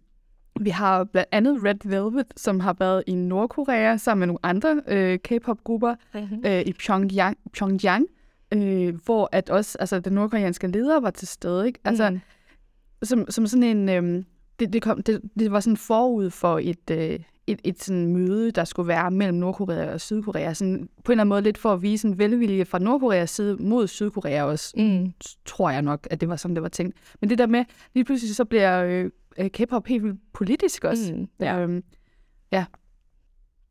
[0.62, 4.82] vi har blandt andet Red Velvet, som har været i Nordkorea sammen med nogle andre
[4.88, 6.44] øh, K-pop-grupper Mm-hmm.
[6.46, 8.06] øh, i Pyongyang, Pyongyang
[8.54, 11.68] øh, hvor at også altså, den nordkoreanske leder var til stede.
[11.68, 11.80] Ikke?
[11.86, 12.20] Altså, Mm.
[13.04, 13.90] som, som sådan en...
[13.90, 14.24] Øh,
[14.60, 18.52] det, det, kom, det, det var sådan forud for et, øh, et, et sådan møde,
[18.52, 20.54] der skulle være mellem Nordkorea og Sydkorea.
[20.54, 23.56] Sådan, på en eller anden måde lidt for at vise en velvilje fra Nordkoreas side
[23.60, 25.14] mod Sydkorea også, Mm.
[25.46, 26.98] tror jeg nok, at det var sådan, det var tænkt.
[27.22, 31.14] Men det der med, lige pludselig så bliver øh, øh, K-pop helt politisk også.
[31.14, 31.28] Mm.
[31.40, 31.84] Ja, Øhm,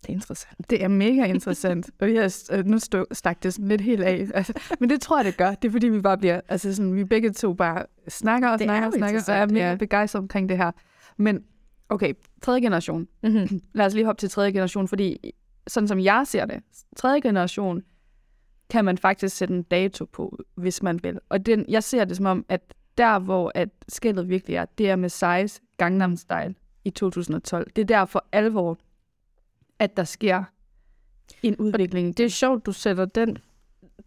[0.02, 0.70] det er interessant.
[0.70, 1.90] det er mega interessant.
[2.00, 4.28] og har øh, nu stå, stak det sådan lidt helt af.
[4.34, 5.54] Altså, men det tror jeg, det gør.
[5.54, 8.64] Det er fordi, vi bare bliver, altså sådan, vi begge to bare snakker og Det
[8.64, 9.76] snakker er og snakker, og er mega ja.
[9.76, 10.70] begejstret omkring det her.
[11.16, 11.44] Men
[11.88, 13.08] okay, tredje generation.
[13.22, 13.60] Mm-hmm.
[13.74, 15.34] Lad os lige hoppe til tredje generation, fordi
[15.66, 16.62] sådan som jeg ser det,
[16.96, 17.82] tredje generation
[18.70, 21.18] kan man faktisk sætte en dato på, hvis man vil.
[21.28, 24.90] Og den, jeg ser det som om, at der, hvor at skældet virkelig er, det
[24.90, 27.70] er med Size Gangnam Style i 2012.
[27.76, 28.78] Det er der for alvor,
[29.80, 30.42] at der sker
[31.42, 32.16] en udvikling.
[32.16, 33.38] Det er sjovt, du sætter den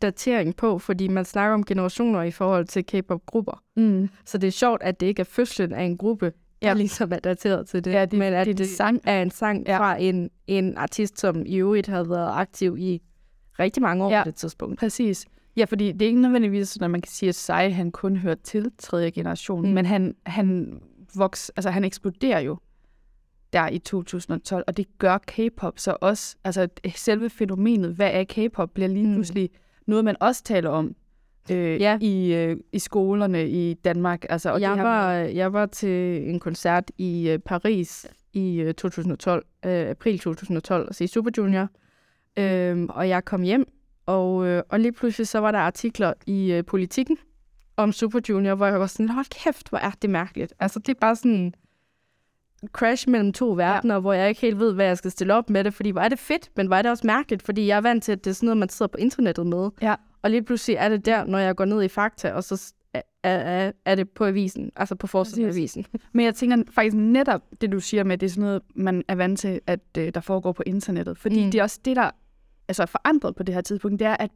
[0.01, 3.63] datering på, fordi man snakker om generationer i forhold til K-pop-grupper.
[3.75, 4.09] mm.
[4.25, 6.25] Så det er sjovt, at det ikke er fødslen af en gruppe,
[6.61, 6.73] der Ja.
[6.73, 9.01] ligesom er dateret til det, Ja, det- men at det er det, sang.
[9.03, 9.77] er en sang Ja.
[9.79, 13.01] fra en, en artist, som i øvrigt havde været aktiv i
[13.59, 14.23] rigtig mange år Ja.
[14.23, 14.79] på det tidspunkt.
[14.79, 15.25] Præcis.
[15.57, 18.15] Ja, fordi det er ikke nødvendigvis sådan, at man kan sige, at Sai han kun
[18.17, 19.67] hører til tredje generation.
[19.67, 19.73] Mm.
[19.73, 20.79] men han, han
[21.15, 22.57] voks, altså han eksploderer jo
[23.53, 26.35] der i 2012, og det gør K-pop så også.
[26.43, 29.13] Altså selve fænomenet, hvad er K-pop, bliver lige Mm.
[29.13, 29.49] pludselig
[29.87, 30.95] noget, man også taler om
[31.51, 31.97] øh, Ja.
[32.01, 34.25] i, øh, i skolerne i Danmark.
[34.29, 38.59] Altså, og jeg, det her var, jeg var til en koncert i øh, Paris i
[38.61, 41.67] øh, 2012, øh, april 2012, altså i Super Junior.
[42.37, 43.65] Øhm, og jeg kom hjem,
[44.05, 47.17] og, øh, og lige pludselig så var der artikler i øh, politikken
[47.77, 50.53] om Super Junior, hvor jeg var sådan, hold kæft, hvor er det mærkeligt.
[50.59, 51.53] Altså det er bare sådan
[52.71, 53.99] crash mellem to verdener, ja.
[53.99, 56.09] hvor jeg ikke helt ved, hvad jeg skal stille op med det, fordi hvor er
[56.09, 58.29] det fedt, men hvor er det også mærkeligt, fordi jeg er vant til, at det
[58.29, 59.69] er sådan noget, man sidder på internettet med.
[59.81, 59.95] Ja.
[60.21, 63.01] Og lige pludselig er det der, når jeg går ned i Fakta, og så er,
[63.23, 65.85] er, er det på avisen, altså på forsiden af avisen.
[66.13, 69.15] Men jeg tænker faktisk netop det, du siger med, det er sådan noget, man er
[69.15, 71.17] vant til, at øh, der foregår på internettet.
[71.17, 71.45] Fordi.
[71.45, 71.51] Mm.
[71.51, 72.11] det er også det, der
[72.67, 74.31] altså, er forandret på det her tidspunkt, det er, at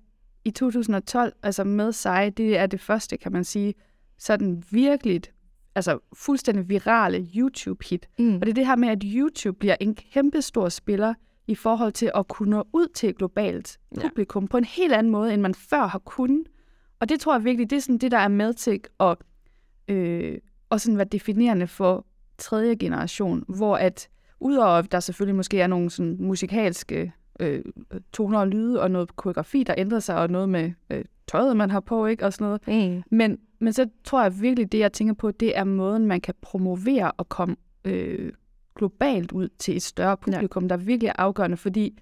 [0.46, 3.74] i 2012, altså med sig, det er det første, kan man sige,
[4.18, 5.22] sådan virkelig,
[5.78, 8.10] altså fuldstændig virale YouTube-hit.
[8.20, 8.36] Mm.
[8.36, 11.14] Og det er det her med, at YouTube bliver en kæmpe stor spiller
[11.48, 14.02] i forhold til at kunne nå ud til et globalt Ja.
[14.02, 16.44] publikum på en helt anden måde, end man før har kunnet.
[17.00, 19.18] Og det tror jeg virkelig, det er sådan det, der er med til at
[19.88, 20.38] øh,
[20.70, 22.06] og sådan være definerende for
[22.38, 27.64] tredje generation, hvor at udover at der selvfølgelig måske er nogle sådan musikalske øh,
[28.14, 31.72] toner og lyde og noget koreografi, der ændrer sig, og noget med øh, tøjet, man
[31.72, 32.26] har på, ikke?
[32.26, 32.68] Og sådan noget.
[32.68, 33.04] Mm.
[33.12, 36.34] Men, men så tror jeg virkelig, det jeg tænker på, det er måden, man kan
[36.42, 38.32] promovere og komme øh,
[38.76, 40.70] globalt ud til et større publikum, ja.
[40.70, 42.00] der virkelig er afgørende, fordi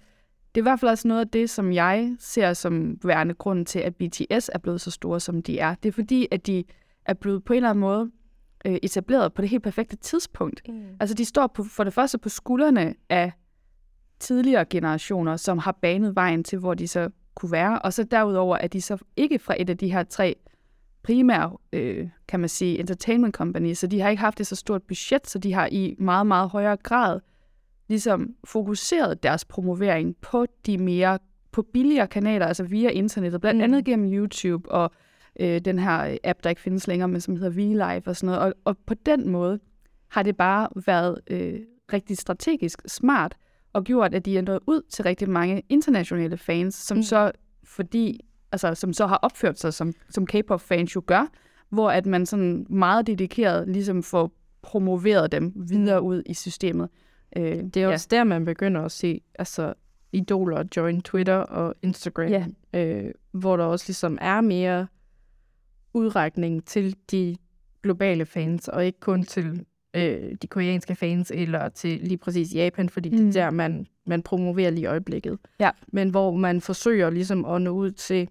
[0.54, 3.66] det er i hvert fald også noget af det, som jeg ser som værende grund
[3.66, 5.74] til, at BTS er blevet så store, som de er.
[5.74, 6.64] Det er fordi, at de
[7.04, 8.10] er blevet på en eller anden måde
[8.64, 10.62] øh, etableret på det helt perfekte tidspunkt.
[10.68, 10.84] Mm.
[11.00, 13.32] Altså, de står på, for det første på skuldrene af
[14.20, 17.78] tidligere generationer, som har banet vejen til, hvor de så kunne være.
[17.78, 20.36] Og så derudover er de så ikke fra et af de her tre
[21.02, 24.82] primære, øh, kan man sige, entertainment companies, så de har ikke haft et så stort
[24.82, 27.20] budget, så de har i meget, meget højere grad
[27.88, 31.18] ligesom fokuseret deres promovering på de mere
[31.52, 34.90] på billigere kanaler, altså via internettet, blandt andet gennem YouTube og
[35.40, 38.40] øh, den her app, der ikke findes længere, men som hedder VLive og sådan noget.
[38.40, 39.60] Og, og på den måde
[40.08, 41.60] har det bare været øh,
[41.92, 43.36] rigtig strategisk smart
[43.76, 47.02] og gjort, at de er nået ud til rigtig mange internationale fans, som mm.
[47.02, 47.32] så
[47.64, 48.20] fordi
[48.52, 51.26] altså, som så har opført sig, som, som K-pop-fans jo gør,
[51.68, 56.88] hvor at man sådan meget dedikeret ligesom får promoveret dem videre ud i systemet.
[57.36, 58.16] Øh, det er også ja.
[58.16, 59.74] der, man begynder at se altså,
[60.12, 62.46] idoler join Twitter og Instagram, ja.
[62.74, 64.86] øh, hvor der også ligesom er mere
[65.94, 67.36] udrækning til de
[67.82, 69.64] globale fans, og ikke kun til
[69.96, 73.16] øh, de koreanske fans, eller til lige præcis Japan, fordi mm.
[73.16, 75.38] det er der, man, man promoverer lige i øjeblikket.
[75.60, 75.70] Ja.
[75.88, 78.28] Men hvor man forsøger ligesom at nå ud til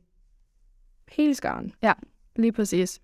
[1.11, 1.73] hele skaren.
[1.83, 1.93] Ja,
[2.35, 2.99] lige præcis.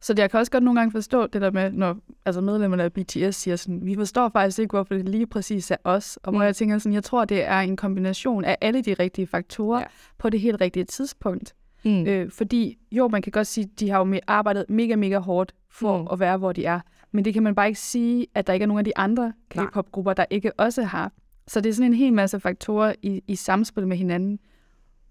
[0.00, 2.92] Så jeg kan også godt nogle gange forstå det der med, når altså medlemmerne af
[2.92, 6.18] BTS siger sådan, vi forstår faktisk ikke, hvorfor det lige præcis er os.
[6.22, 6.44] Og hvor mm.
[6.44, 9.86] jeg tænker sådan, jeg tror, det er en kombination af alle de rigtige faktorer ja.
[10.18, 11.54] på det helt rigtige tidspunkt.
[11.84, 12.06] Mm.
[12.06, 16.02] Øh, fordi jo, man kan godt sige, de har jo arbejdet mega, mega hårdt for
[16.02, 16.08] mm.
[16.12, 16.80] at være, hvor de er.
[17.16, 19.32] Men det kan man bare ikke sige, at der ikke er nogen af de andre
[19.50, 21.12] K-pop-grupper, der ikke også har.
[21.46, 24.38] Så det er sådan en hel masse faktorer i, i samspil med hinanden.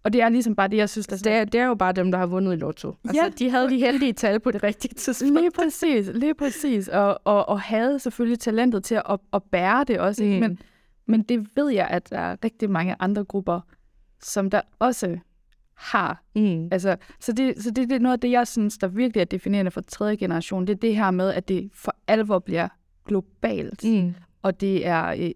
[0.03, 1.91] Og det er ligesom bare det, jeg synes, der det er, det er jo bare
[1.91, 2.95] dem, der har vundet i lotto.
[3.05, 3.29] Altså, ja.
[3.29, 5.33] de havde de heldige tal på det rigtige tidspunkt.
[5.33, 6.87] Lige præcis, lige præcis.
[6.87, 10.23] Og, og, og havde selvfølgelig talentet til at, at bære det også.
[10.23, 10.29] Mm.
[10.29, 10.59] Men,
[11.05, 13.59] men det ved jeg, at der er rigtig mange andre grupper,
[14.21, 15.17] som der også
[15.75, 16.23] har.
[16.35, 16.67] Mm.
[16.71, 19.25] Altså, så det, så det, det er noget af det, jeg synes, der virkelig er
[19.25, 20.67] definerende for tredje generation.
[20.67, 22.67] Det er det her med, at det for alvor bliver
[23.05, 23.83] globalt.
[23.83, 24.15] Mm.
[24.41, 25.31] Og det er øh,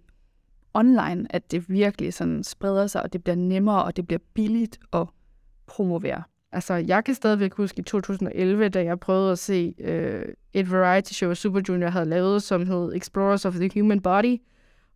[0.74, 4.80] online, at det virkelig sådan spreder sig, og det bliver nemmere, og det bliver billigt
[4.94, 5.08] at
[5.68, 6.24] promovere.
[6.52, 11.14] Altså, jeg kan stadigvæk huske i 2011, da jeg prøvede at se øh, et variety
[11.14, 14.38] show, Super Junior havde lavet, som hed Explorers of the Human Body,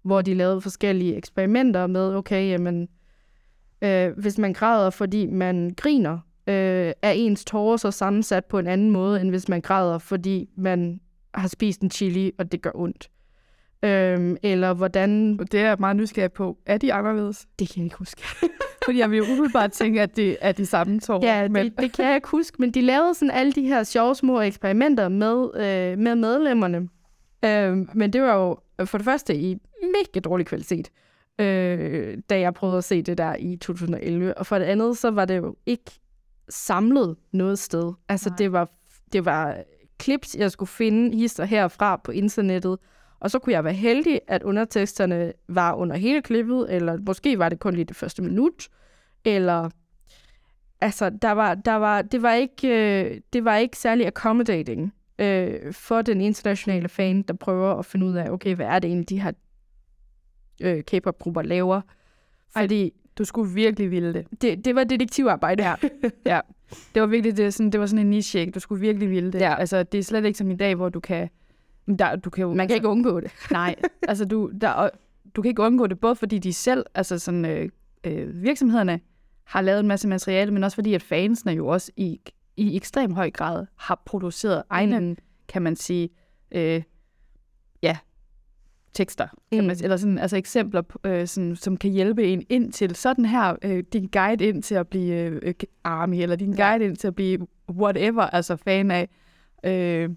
[0.01, 2.87] hvor de lavede forskellige eksperimenter med, okay, jamen,
[3.83, 6.13] øh, hvis man græder, fordi man griner,
[6.47, 10.49] øh, er ens tårer så sammensat på en anden måde, end hvis man græder, fordi
[10.57, 10.99] man
[11.33, 13.09] har spist en chili, og det gør ondt.
[13.83, 15.37] Øhm, eller hvordan...
[15.37, 16.57] Det er jeg meget nysgerrig på.
[16.65, 17.47] Er de anderledes?
[17.59, 18.21] Det kan jeg ikke huske.
[18.85, 21.25] Fordi jeg vil jo umiddelbart tænke, at det er de samme tår.
[21.25, 21.65] Ja, men...
[21.65, 22.55] det, det kan jeg ikke huske.
[22.59, 26.89] Men de lavede sådan alle de her sjove små eksperimenter med, øh, med medlemmerne.
[27.45, 30.89] Øh, men det var jo for det første i mega dårlig kvalitet,
[31.39, 34.37] øh, da jeg prøvede at se det der i 2011.
[34.37, 35.91] Og for det andet, så var det jo ikke
[36.49, 37.93] samlet noget sted.
[38.09, 38.37] Altså, Nej.
[38.37, 38.69] det var,
[39.13, 39.57] det var
[40.01, 42.77] clips, jeg skulle finde hister herfra på internettet,
[43.19, 47.49] og så kunne jeg være heldig, at underteksterne var under hele klippet, eller måske var
[47.49, 48.69] det kun lige det første minut,
[49.25, 49.69] eller
[50.81, 55.73] altså, der var, der var, det, var ikke, øh, det var ikke særlig accommodating øh,
[55.73, 59.09] for den internationale fan, der prøver at finde ud af, okay, hvad er det egentlig,
[59.09, 59.31] de her
[60.61, 61.81] øh, K-pop-grupper laver.
[62.57, 64.27] Fordi Ej, du skulle virkelig ville det.
[64.41, 65.63] Det, det var detektivarbejde.
[65.63, 65.75] Ja.
[66.33, 66.39] ja.
[66.93, 69.41] Det var virkelig det, sådan, det var sådan en niche Du skulle virkelig ville det.
[69.41, 69.55] Ja.
[69.55, 71.29] Altså, det er slet ikke som i dag, hvor du kan
[71.99, 73.31] der, du kan jo, Man kan altså, ikke undgå det.
[73.51, 73.75] nej,
[74.07, 74.89] altså du, der,
[75.35, 77.69] du kan ikke undgå det, både fordi de selv, altså sådan, øh,
[78.03, 78.99] øh, virksomhederne
[79.43, 82.19] har lavet en masse materiale, men også fordi, at fansene jo også i,
[82.57, 85.17] i ekstrem høj grad har produceret egne, mm.
[85.47, 86.09] kan man sige,
[86.51, 86.83] øh,
[88.93, 89.57] tekster, mm.
[89.57, 93.55] man, eller sådan, altså eksempler, øh, sådan, som kan hjælpe en ind til sådan her,
[93.61, 96.89] øh, din guide ind til at blive øh, army, eller din guide ja.
[96.89, 99.09] ind til at blive whatever, altså fan af.
[99.63, 100.09] Øh,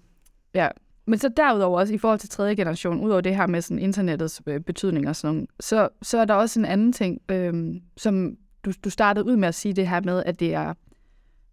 [0.53, 0.67] ja,
[1.05, 4.41] men så derudover også i forhold til tredje generation, udover det her med sådan internettets
[4.47, 8.71] øh, betydning og sådan så, så er der også en anden ting, øh, som du,
[8.83, 10.73] du startede ud med at sige det her med, at det er,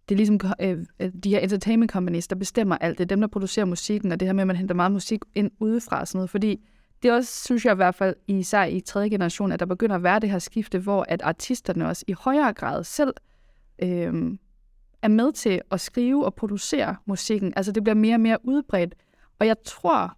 [0.09, 0.77] det er ligesom øh,
[1.23, 2.97] de her entertainment companies, der bestemmer alt.
[2.97, 5.19] Det er dem, der producerer musikken, og det her med, at man henter meget musik
[5.35, 6.29] ind udefra og sådan noget.
[6.29, 6.65] Fordi
[7.03, 9.95] det er også, synes jeg i hvert fald, især i tredje generation, at der begynder
[9.95, 13.13] at være det her skifte, hvor at artisterne også i højere grad selv
[13.79, 14.37] øh,
[15.01, 17.53] er med til at skrive og producere musikken.
[17.55, 18.95] Altså det bliver mere og mere udbredt.
[19.39, 20.17] Og jeg tror,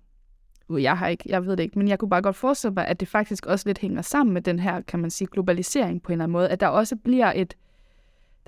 [0.70, 2.88] uh, jeg har ikke, jeg ved det ikke, men jeg kunne bare godt forestille mig,
[2.88, 6.12] at det faktisk også lidt hænger sammen med den her, kan man sige, globalisering på
[6.12, 7.58] en eller anden måde, at der også bliver et,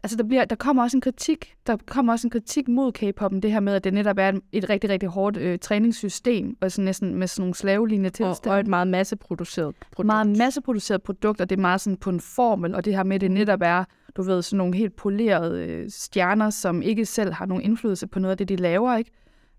[0.04, 3.40] altså der, bliver, der kommer også en kritik, der kommer også en kritik mod K-pop'en,
[3.40, 6.86] det her med, at det netop er et rigtig, rigtig hårdt øh, træningssystem, og sådan
[6.86, 8.52] næsten med sådan nogle slavelignende tilstande.
[8.52, 10.06] Og, og et meget masseproduceret produkt.
[10.06, 13.16] Meget masseproduceret produkt, og det er meget sådan på en formel, og det her med,
[13.16, 13.84] at det netop er,
[14.18, 18.20] du ved, sådan nogle helt polerede øh, stjerner, som ikke selv har nogen indflydelse på
[18.20, 19.12] noget af det, de laver, ikke?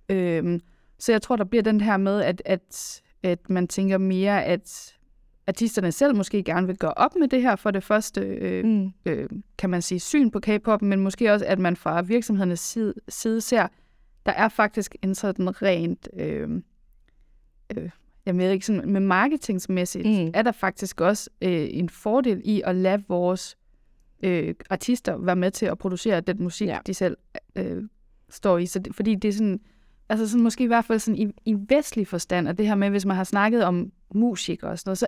[0.09, 0.61] Øhm,
[0.99, 4.95] så jeg tror, der bliver den her med, at, at, at man tænker mere, at,
[5.51, 8.93] artisterne selv måske gerne vil gøre op med det her for det første, øh, Mm.
[9.07, 9.29] øh,
[9.59, 13.41] kan man sige, syn på K-pop, men måske også, at man fra virksomhedernes side, side
[13.41, 13.67] ser,
[14.27, 16.49] der er faktisk en sådan rent, øh,
[17.77, 17.91] øh,
[18.27, 20.31] jeg ved ikke, sådan, med marketingsmæssigt, Mm.
[20.35, 23.57] er der faktisk også øh, en fordel i at lade vores
[24.23, 26.79] øh, artister være med til at producere den musik, Ja.
[26.87, 27.17] de selv
[27.57, 27.83] øh,
[28.29, 28.67] står i.
[28.67, 29.61] Så det, fordi det er sådan,
[30.09, 32.91] altså sådan måske i hvert fald sådan i, i vestlig forstand, at det her med,
[32.91, 35.07] hvis man har snakket om musikere og sådan noget, så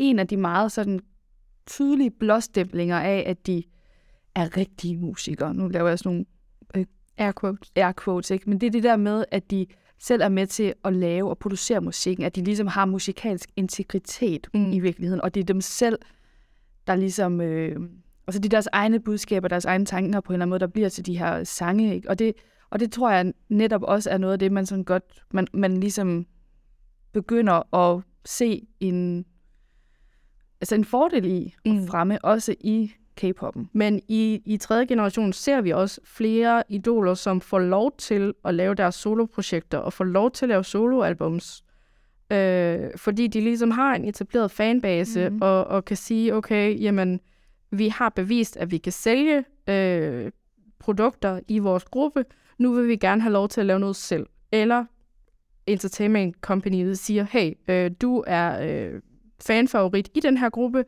[0.00, 1.00] en af de meget sådan
[1.66, 3.62] tydelige blåstemplinger af, at de
[4.34, 5.54] er rigtige musikere.
[5.54, 6.10] Nu laver jeg sådan
[6.74, 6.86] nogle
[7.18, 7.72] Air quotes.
[7.76, 8.50] air quotes, ikke?
[8.50, 9.66] men det er det der med, at de
[9.98, 14.46] selv er med til at lave og producere musikken, at de ligesom har musikalsk integritet
[14.54, 14.72] Mm.
[14.72, 15.98] i virkeligheden, og det er dem selv,
[16.86, 17.76] der ligesom, øh,
[18.26, 20.66] altså det er deres egne budskaber, deres egne tanker på en eller anden måde, der
[20.66, 22.08] bliver til de her sange, ikke?
[22.08, 22.32] Og det,
[22.70, 25.80] og det tror jeg netop også er noget af det, man sådan godt, man, man
[25.80, 26.26] ligesom
[27.12, 29.24] begynder at se en,
[30.60, 31.76] altså en fordel i Mm.
[31.82, 33.66] at fremme, også i K-pop'en.
[33.72, 38.54] Men i, i tredje generation ser vi også flere idoler, som får lov til at
[38.54, 41.64] lave deres soloprojekter og får lov til at lave soloalbums.
[42.32, 45.38] Øh, fordi de ligesom har en etableret fanbase Mhm.
[45.42, 47.20] og, og kan sige, okay, jamen,
[47.70, 50.30] vi har bevist, at vi kan sælge øh,
[50.78, 52.24] produkter i vores gruppe.
[52.58, 54.26] Nu vil vi gerne have lov til at lave noget selv.
[54.52, 54.84] Eller
[55.66, 58.58] entertainment company siger, hey, øh, du er
[58.92, 59.00] øh,
[59.46, 60.84] fanfavorit i den her gruppe,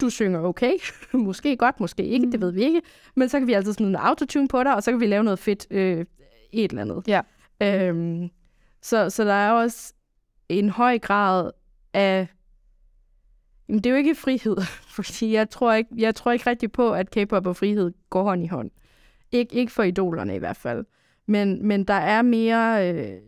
[0.00, 0.72] du synger okay,
[1.12, 2.32] måske godt, måske ikke, mm.
[2.32, 2.82] det ved vi ikke,
[3.16, 5.24] men så kan vi altid smide en autotune på dig, og så kan vi lave
[5.24, 6.06] noget fedt øh,
[6.52, 7.02] et eller andet.
[7.08, 7.20] Ja.
[7.62, 8.30] Øhm,
[8.82, 9.94] så, så der er også
[10.48, 11.50] en høj grad
[11.92, 12.26] af
[13.68, 14.56] Jamen, det er jo ikke frihed,
[14.96, 18.44] fordi jeg tror ikke, jeg tror ikke rigtig på, at K-pop og frihed går hånd
[18.44, 18.70] i hånd.
[19.34, 20.84] Ik- ikke for idolerne i hvert fald.
[21.26, 23.20] Men, men der er mere øh,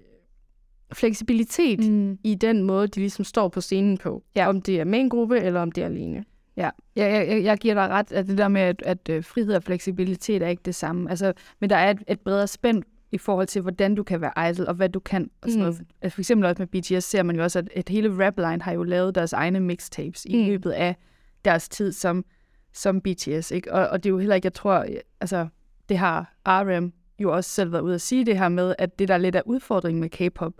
[0.92, 2.18] fleksibilitet Mm.
[2.24, 4.22] i den måde, de ligesom står på scenen på.
[4.36, 4.48] Ja.
[4.48, 6.24] Om det er med en gruppe, eller om det er alene.
[6.56, 9.54] Ja, jeg, jeg, jeg giver dig ret, at det der med, at, at øh, frihed
[9.54, 11.10] og fleksibilitet er ikke det samme.
[11.10, 12.82] Altså, men der er et, et bredere spænd
[13.12, 15.30] i forhold til, hvordan du kan være idol, og hvad du kan.
[15.42, 15.60] Og sådan Mm.
[15.60, 15.80] noget.
[16.02, 18.72] Altså, for eksempel også med BTS ser man jo også, at, at hele Rapline har
[18.72, 20.46] jo lavet deres egne mixtapes i Mm.
[20.46, 20.96] løbet af
[21.44, 22.24] deres tid som,
[22.72, 23.50] som BTS.
[23.50, 23.72] Ikke?
[23.72, 24.86] Og, og det er jo heller ikke, jeg tror,
[25.20, 25.48] altså,
[25.88, 29.08] det har RM jo også selv været ude at sige det her med, at det
[29.08, 30.52] der lidt er udfordringen med K-pop,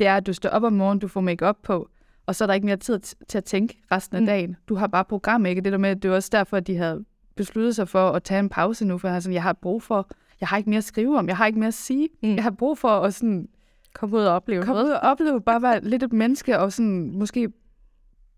[0.00, 1.88] det er, at du står op om morgenen, du får make på,
[2.26, 2.98] og så er der ikke mere tid
[3.28, 4.26] til at tænke resten af Mm.
[4.26, 4.56] dagen.
[4.68, 5.60] Du har bare program, ikke?
[5.60, 7.04] Det der med, at det er også derfor, at de havde
[7.36, 9.82] besluttet sig for at tage en pause nu, for jeg har, sådan, jeg har brug
[9.82, 10.08] for,
[10.40, 12.08] jeg har ikke mere at skrive om, jeg har ikke mere at sige.
[12.22, 12.34] Mm.
[12.34, 13.48] Jeg har brug for at sådan,
[13.94, 17.10] Kom ud og opleve komme ud og opleve, bare være lidt et menneske, og sådan,
[17.18, 17.48] måske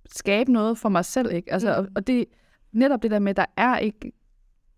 [0.07, 1.53] skabe noget for mig selv, ikke?
[1.53, 1.75] Altså, Mm.
[1.85, 2.25] og, og det
[2.73, 4.13] netop det der med, der er ikke,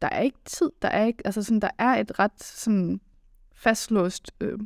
[0.03, 3.01] der er ikke tid, der er ikke, altså sådan, der er et ret sådan
[3.55, 4.59] fastlåst øh,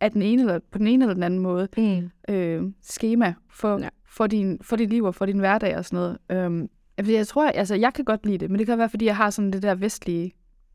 [0.00, 2.10] af den ene eller på den ene eller den anden måde Mm.
[2.34, 3.88] øh, schema for, Ja.
[4.04, 6.18] for, din, for dit liv og for din hverdag og sådan noget.
[6.30, 6.68] Øhm,
[7.08, 9.30] jeg tror, altså jeg kan godt lide det, men det kan være, fordi jeg har
[9.30, 10.32] sådan det der vestlige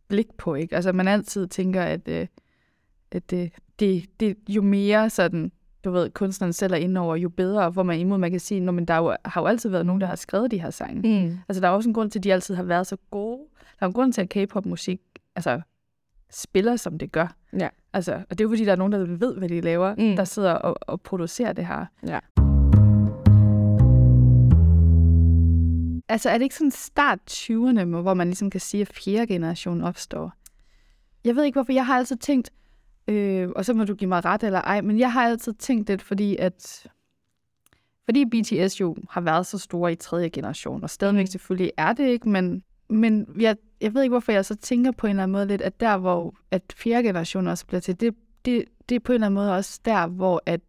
[0.08, 0.76] blik på, ikke?
[0.76, 2.28] Altså man altid tænker, at, øh,
[3.12, 5.52] at det, det, det, jo mere sådan,
[5.84, 8.70] du ved, kunstneren selv er inde over, jo bedre, hvor man imod man kan sige,
[8.70, 11.26] at der er jo, har jo altid været nogen, der har skrevet de her sange.
[11.26, 11.38] Mm.
[11.50, 13.40] Altså der er også en grund til, at de altid har været så gode.
[13.80, 15.02] Der er en grund til, at K-pop-musik
[15.36, 15.62] altså,
[16.36, 17.36] spiller, som det gør.
[17.60, 17.70] Ja.
[17.94, 20.16] Altså, og det er jo fordi, der er nogen, der ved, hvad de laver, Mm.
[20.16, 21.86] der sidder og, og producerer det her.
[22.08, 22.20] Ja.
[26.10, 29.82] Altså, er det ikke sådan start 20'erne, hvor man ligesom kan sige, at fjerde generation
[29.82, 30.34] opstår?
[31.24, 31.72] Jeg ved ikke, hvorfor.
[31.74, 32.50] Jeg har altid tænkt,
[33.08, 35.88] øh, og så må du give mig ret eller ej, men jeg har altid tænkt
[35.88, 36.88] det, fordi at
[38.06, 41.28] fordi BTS jo har været så store i tredje generation, og stadigvæk Mm.
[41.28, 45.08] selvfølgelig er det ikke, men, men jeg, jeg ved ikke, hvorfor jeg så tænker på
[45.08, 48.16] en eller anden måde lidt, at der, hvor at fjerde generation også bliver til, det,
[48.46, 50.62] det, det er på en eller anden måde også der, hvor at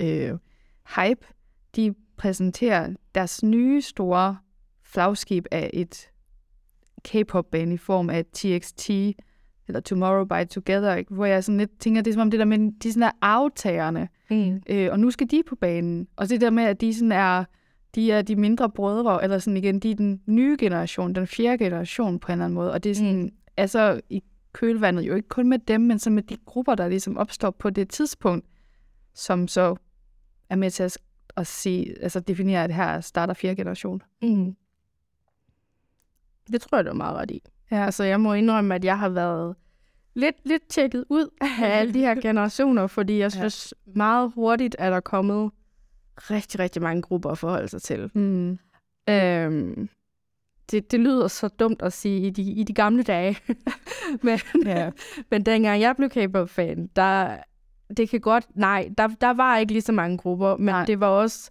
[0.00, 0.38] øh,
[0.96, 1.26] Hype,
[1.76, 4.36] de præsenterer deres nye store
[4.82, 6.10] flagskib af et
[7.04, 8.90] K-pop-band i form af TXT,
[9.68, 11.14] eller Tomorrow by Together, ikke?
[11.14, 13.10] hvor jeg sådan lidt tænker, det er som om det der med, de sådan er
[13.22, 14.62] aftagerne, Mm.
[14.68, 16.08] øh, og nu skal de på banen.
[16.16, 17.44] Og det der med, at de sådan er,
[17.94, 21.64] de er de mindre brødre, eller sådan igen, de er den nye generation, den fjerde
[21.64, 23.30] generation på en eller anden måde, og det er sådan, mm.
[23.56, 24.22] altså i
[24.52, 27.70] kølvandet jo ikke kun med dem, men så med de grupper, der ligesom opstår på
[27.70, 28.46] det tidspunkt,
[29.14, 29.76] som så
[30.50, 30.98] er med til at,
[31.36, 34.02] at sige, altså definere, at her starter fjerde generation.
[34.22, 34.56] Mm.
[36.52, 37.42] Det tror jeg, du er meget ret i.
[37.70, 37.84] Ja.
[37.84, 39.56] Altså, jeg må indrømme, at jeg har været
[40.14, 43.92] lidt, lidt tjekket ud af alle de her generationer, fordi jeg synes ja.
[43.94, 45.50] meget hurtigt, at der er kommet
[46.18, 48.10] rigtig, rigtig mange grupper at forholde sig til.
[48.14, 48.58] Mm.
[49.08, 49.88] Øhm,
[50.70, 53.36] det, det lyder så dumt at sige i de, i de gamle dage,
[54.22, 54.90] men, Ja.
[55.30, 57.36] men dengang jeg blev K-pop-fan, der,
[57.96, 60.84] det kan godt, nej, der, der var ikke lige så mange grupper, men Nej.
[60.84, 61.50] det var også,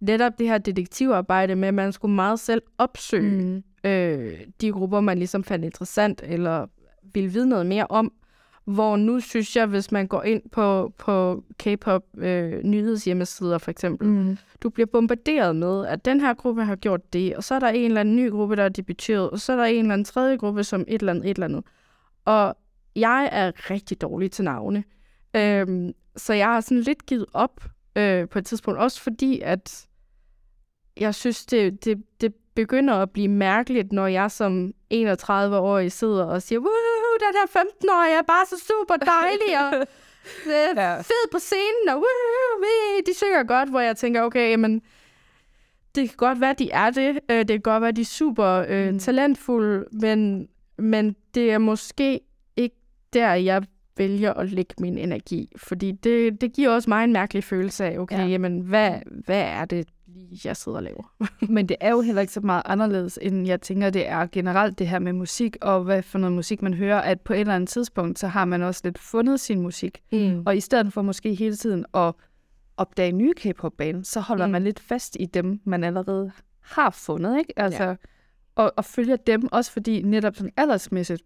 [0.00, 3.44] netop det her detektivarbejde med, at man skulle meget selv opsøge
[3.84, 3.90] Mm.
[3.90, 6.66] øh, de grupper, man ligesom fandt interessant, eller
[7.14, 8.12] ville vide noget mere om.
[8.64, 14.08] Hvor nu synes jeg, hvis man går ind på, på K-pop øh, nyhedshjemmesider for eksempel,
[14.08, 14.36] Mm.
[14.62, 17.68] du bliver bombarderet med, at den her gruppe har gjort det, og så er der
[17.68, 20.04] en eller anden ny gruppe, der er debuteret, og så er der en eller anden
[20.04, 21.64] tredje gruppe, som et eller andet, et eller andet.
[22.24, 22.56] Og
[22.96, 24.84] jeg er rigtig dårlig til navne.
[25.36, 27.64] Øhm, så jeg har sådan lidt givet op
[27.96, 29.86] øh, på et tidspunkt, også fordi, at
[31.00, 36.42] jeg synes, det, det, det begynder at blive mærkeligt, når jeg som 31-årig sidder og
[36.42, 39.74] siger, Woohoo, den her 15-årige er bare så super dejlig, og
[40.46, 40.96] øh, Ja.
[41.00, 42.04] fed på scenen, og
[42.60, 44.82] wee, de synger godt, hvor jeg tænker, okay, jamen,
[45.94, 47.18] det kan godt være, de er det.
[47.30, 48.98] Øh, det kan godt være, de er super øh, Mm.
[48.98, 50.48] talentfulde, men,
[50.78, 52.20] men det er måske
[52.56, 52.76] ikke
[53.12, 53.62] der, jeg
[53.96, 55.52] vælger at lægge min energi.
[55.56, 58.24] Fordi det, det giver også mig en mærkelig følelse af, okay, ja.
[58.26, 58.92] jamen, hvad,
[59.24, 61.14] hvad er det lige, jeg sidder og laver?
[61.54, 64.78] Men det er jo heller ikke så meget anderledes, end jeg tænker, det er generelt
[64.78, 67.54] det her med musik, og hvad for noget musik man hører, at på et eller
[67.54, 70.02] andet tidspunkt, så har man også lidt fundet sin musik.
[70.12, 70.42] Mm.
[70.46, 72.12] Og i stedet for måske hele tiden at
[72.76, 74.52] opdage nye K-pop-baner, så holder mm.
[74.52, 77.52] Man lidt fast i dem, man allerede har fundet, ikke?
[77.58, 77.94] Altså, ja.
[78.54, 81.22] og, og følger dem, også fordi netop sådan aldersmæssigt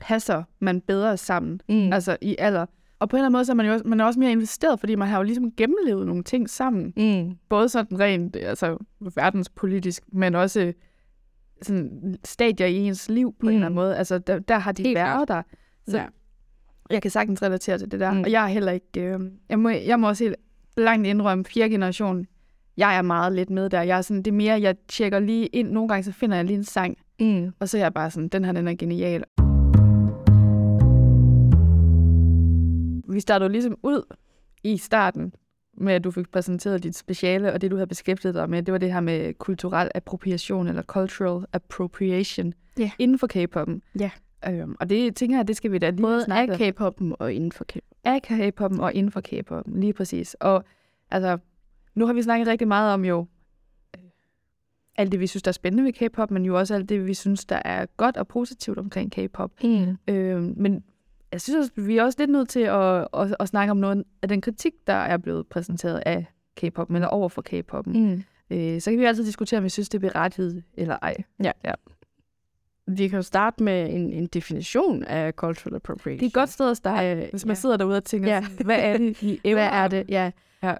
[0.00, 1.92] passer man bedre sammen, Mm.
[1.92, 2.66] altså i alder.
[3.00, 4.32] Og på en eller anden måde, så er man jo også, man er også mere
[4.32, 6.92] investeret, fordi man har jo ligesom gennemlevet nogle ting sammen.
[6.96, 7.36] Mm.
[7.48, 8.76] Både sådan rent altså,
[9.14, 10.72] verdenspolitisk, men også
[11.62, 13.48] sådan stadier i ens liv på mm.
[13.48, 13.96] en eller anden måde.
[13.96, 15.42] Altså, der, der har de Helt været der.
[15.88, 16.06] Så Ja.
[16.90, 18.10] jeg kan sagtens relatere til det der.
[18.10, 18.16] Mm.
[18.16, 18.22] Mm.
[18.22, 19.00] Og jeg er heller ikke...
[19.00, 20.36] Øh, jeg, må, jeg må også helt
[20.76, 22.26] langt indrømme, fjerde generation,
[22.76, 23.82] jeg er meget lidt med der.
[23.82, 25.70] Jeg er sådan, det er mere, jeg tjekker lige ind.
[25.70, 27.52] Nogle gange, så finder jeg lige en sang, Mm.
[27.60, 29.24] og så er jeg bare sådan, den her, den er genial.
[33.18, 34.14] Vi startede jo ligesom ud
[34.64, 35.32] i starten
[35.76, 38.72] med, at du fik præsenteret dit speciale, og det, du havde beskæftiget dig med, det
[38.72, 42.90] var det her med kulturel appropriation, eller cultural appropriation, Ja.
[42.98, 43.80] inden for K-pop'en.
[44.00, 44.10] Ja.
[44.48, 47.32] Øhm, og det tænker jeg, det skal vi da lige Både snakke af K-pop'en og
[47.32, 47.82] inden for K-pop.
[48.04, 50.34] af K-pop'en og inden for K-pop'en, lige præcis.
[50.40, 50.64] Og
[51.10, 51.38] altså,
[51.94, 53.26] nu har vi snakket rigtig meget om jo
[53.98, 54.04] øh,
[54.96, 57.14] alt det, vi synes, der er spændende ved K-pop, men jo også alt det, vi
[57.14, 59.50] synes, der er godt og positivt omkring K-pop.
[59.64, 59.96] Mm.
[60.08, 60.84] Øh, men
[61.32, 64.04] jeg synes også, vi er også lidt nødt til at, at, at snakke om noget
[64.22, 66.24] af den kritik, der er blevet præsenteret af
[66.56, 67.98] K-pop, eller over for K-pop'en.
[67.98, 68.22] Mm.
[68.50, 71.14] Øh, så kan vi altid diskutere, om vi synes, det er berettiget eller ej.
[72.86, 76.18] Vi kan jo starte med en, en definition af cultural appropriation.
[76.18, 77.60] Det er et godt sted at starte, Øh, hvis man ja.
[77.60, 78.44] sidder derude og tænker, Ja.
[78.58, 78.64] ja.
[78.64, 80.04] hvad er det, I Hvad er det?
[80.08, 80.30] Ja.
[80.62, 80.74] Ja.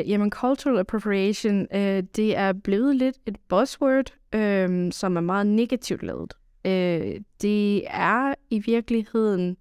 [0.00, 5.46] Øh, jamen, cultural appropriation, øh, det er blevet lidt et buzzword, øh, som er meget
[5.46, 6.34] negativt lavet.
[6.66, 9.56] Øh, det er i virkeligheden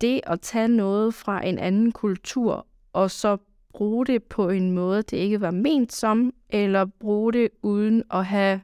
[0.00, 3.36] det at tage noget fra en anden kultur, og så
[3.74, 8.24] bruge det på en måde, det ikke var ment som, eller bruge det uden at
[8.26, 8.60] have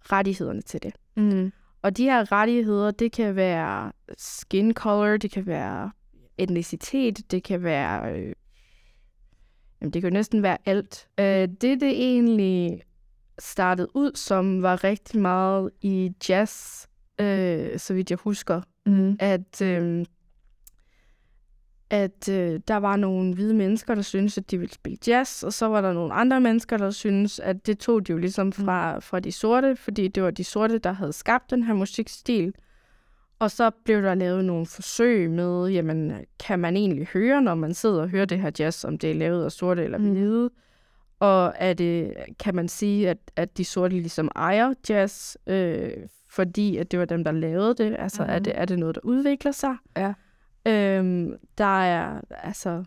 [0.00, 0.92] rettighederne til det.
[1.16, 1.52] Mm.
[1.82, 5.90] Og de her rettigheder, det kan være skin color, det kan være
[6.38, 8.12] etnicitet, det kan være...
[8.12, 8.32] Øh,
[9.80, 11.08] jamen, det kan jo næsten være alt.
[11.20, 12.82] Øh, det, det egentlig
[13.38, 16.86] startede ud som, var rigtig meget i jazz,
[17.20, 19.16] øh, så vidt jeg husker, Mm.
[19.20, 20.04] at, øh,
[21.90, 25.52] at øh, der var nogle hvide mennesker, der syntes, at de ville spille jazz, og
[25.52, 28.98] så var der nogle andre mennesker, der syntes, at det tog de jo ligesom fra,
[28.98, 32.54] fra de sorte, fordi det var de sorte, der havde skabt den her musikstil.
[33.38, 37.74] Og så blev der lavet nogle forsøg med, jamen, kan man egentlig høre, når man
[37.74, 40.10] sidder og hører det her jazz, om det er lavet af sorte eller Mm.
[40.10, 40.50] hvide?
[41.20, 45.90] Og er det, kan man sige, at, at de sorte ligesom ejer jazz, øh,
[46.30, 47.96] fordi at det var dem, der lavede det?
[47.98, 48.30] Altså, mm.
[48.30, 49.76] er, det, er det noget, der udvikler sig?
[49.96, 50.12] Ja.
[50.66, 52.84] Øhm, der er altså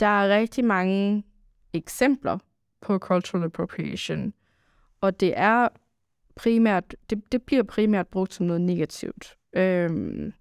[0.00, 1.24] der er rigtig mange
[1.72, 2.38] eksempler
[2.80, 4.32] på cultural appropriation,
[5.00, 5.68] og det er
[6.36, 9.36] primært det, det bliver primært brugt som noget negativt.
[9.52, 10.32] Øhm,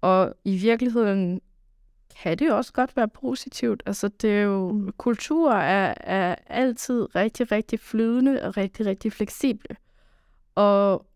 [0.00, 1.40] og i virkeligheden
[2.22, 3.82] kan det også godt være positivt.
[3.86, 4.92] Altså det er jo Mm.
[4.96, 9.76] kultur er, er altid rigtig rigtig flydende og rigtig rigtig fleksible.
[10.54, 11.06] Og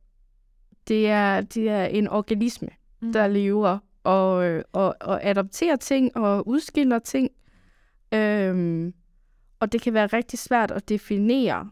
[0.88, 2.68] det er det er en organisme
[3.01, 3.12] Mm.
[3.12, 7.30] der lever og, øh, og, og adopterer ting og udskiller ting.
[8.14, 8.94] Øhm,
[9.61, 11.70] og det kan være rigtig svært at definere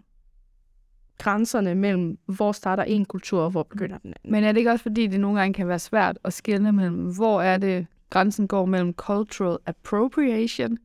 [1.18, 4.32] grænserne mellem, hvor starter en kultur, og hvor begynder den anden.
[4.32, 7.14] Men er det ikke også, fordi det nogle gange kan være svært at skelne mellem,
[7.16, 10.78] hvor er det, grænsen går mellem cultural appropriation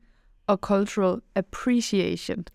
[0.47, 2.45] og cultural appreciation?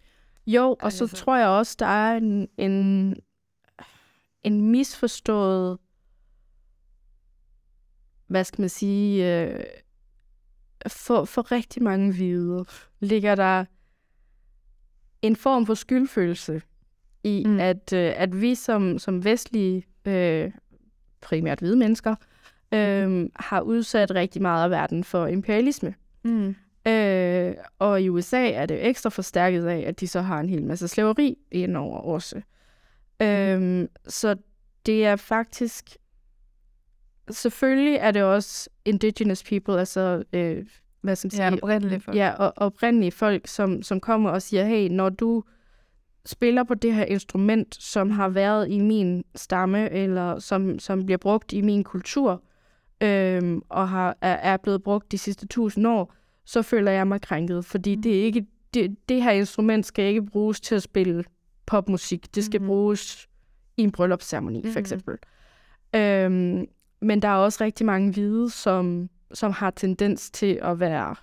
[0.47, 3.17] Jo, og så Altså- tror jeg også, der er en, en,
[4.43, 5.79] en misforstået,
[8.31, 9.61] hvad skal man sige, øh,
[10.87, 12.65] for, for rigtig mange hvide
[13.01, 13.65] ligger der
[15.23, 16.63] en form for skyldfølelse
[17.25, 17.53] i, Mm.
[17.53, 17.61] mm.
[17.61, 20.51] at, øh, at vi som, som vestlige, øh,
[21.21, 22.15] primært hvide mennesker,
[22.75, 25.95] øh, har udsat rigtig meget af verden for imperialisme.
[26.25, 26.55] Mm.
[26.87, 30.65] Øh, og i USA er det ekstra forstærket af, at de så har en hel
[30.65, 32.41] masse slaveri indover også.
[33.23, 34.37] Øh, så
[34.87, 35.97] det er faktisk...
[37.33, 40.65] Selvfølgelig er det også indigenous people, altså øh,
[41.01, 42.17] hvad som Ja, siger, oprindeligt folk.
[42.17, 45.43] ja, og oprindelige folk, som, som kommer og siger, hey, når du
[46.27, 51.19] spiller på det her instrument, som har været i min stamme, eller som, som bliver
[51.19, 52.43] brugt i min kultur,
[53.01, 56.15] øhm, og har, er, er blevet brugt de sidste tusind år,
[56.45, 58.03] så føler jeg mig krænket, fordi Mm.
[58.03, 61.25] det, er ikke, det, det her instrument skal ikke bruges til at spille
[61.67, 62.35] popmusik.
[62.35, 62.67] Det skal Mhm.
[62.69, 63.29] bruges
[63.77, 64.79] i en bryllupsceremoni, for Mhm.
[64.79, 65.17] eksempel.
[65.95, 66.67] Øhm,
[67.01, 71.15] men der er også rigtig mange hvide, som, som har tendens til at være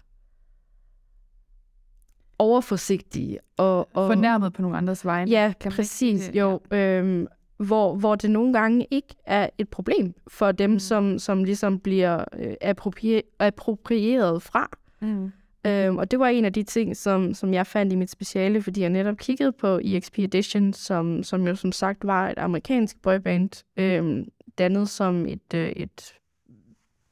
[2.39, 3.39] overforsigtige.
[3.57, 5.31] Og, og, Fornærmet på nogle andres vegne.
[5.31, 6.25] Ja, Kan præcis.
[6.27, 6.35] det?
[6.35, 10.79] Jo, øhm, hvor, hvor det nogle gange ikke er et problem for dem, Mm.
[10.79, 14.69] som, som ligesom bliver øh, approprie- approprieret fra.
[15.01, 15.31] Mm.
[15.65, 18.61] Øhm, og det var en af de ting, som, som jeg fandt i mit speciale,
[18.61, 23.01] fordi jeg netop kiggede på EXP Edition, som, som jo som sagt var et amerikansk
[23.01, 24.27] boyband, øhm,
[24.57, 26.13] dannet som et, øh, et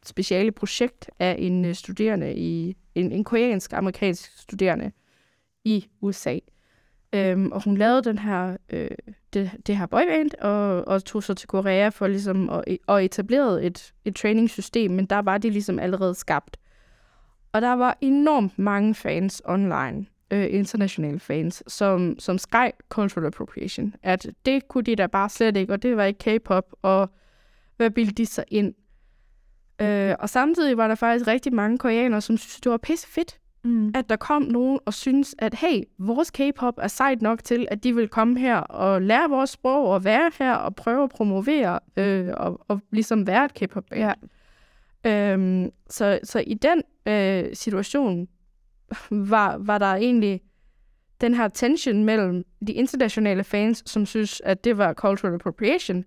[0.05, 4.91] speciale projekt af en øh, studerende i en, en koreansk-amerikansk studerende
[5.63, 6.39] i USA.
[7.13, 8.89] Øhm, og hun lavede den her, øh,
[9.33, 13.63] det, det her boyband, og, og tog så til Korea for ligesom at, og etablerede
[13.63, 16.57] et, et trainingssystem, men der var de ligesom allerede skabt.
[17.51, 23.93] Og der var enormt mange fans online, øh, internationale fans, som, som skreg cultural appropriation.
[24.03, 27.09] At det kunne de da bare slet ikke, og det var ikke K-pop, og
[27.77, 28.73] hvad bildte de sig ind?
[29.81, 33.39] Øh, og samtidig var der faktisk rigtig mange koreanere, som syntes, det var pisse fedt,
[33.65, 33.91] Mm.
[33.95, 37.83] at der kom nogen og synes, at hey, vores K-pop er sejt nok til, at
[37.83, 41.79] de vil komme her og lære vores sprog og være her og prøve at promovere
[41.97, 44.13] øh, og, og ligesom være et K-pop band.
[45.05, 45.33] Ja.
[45.33, 48.27] Øhm, så, så i den øh, situation
[49.09, 50.41] var, var der egentlig
[51.21, 56.05] den her tension mellem de internationale fans, som synes, at det var cultural appropriation,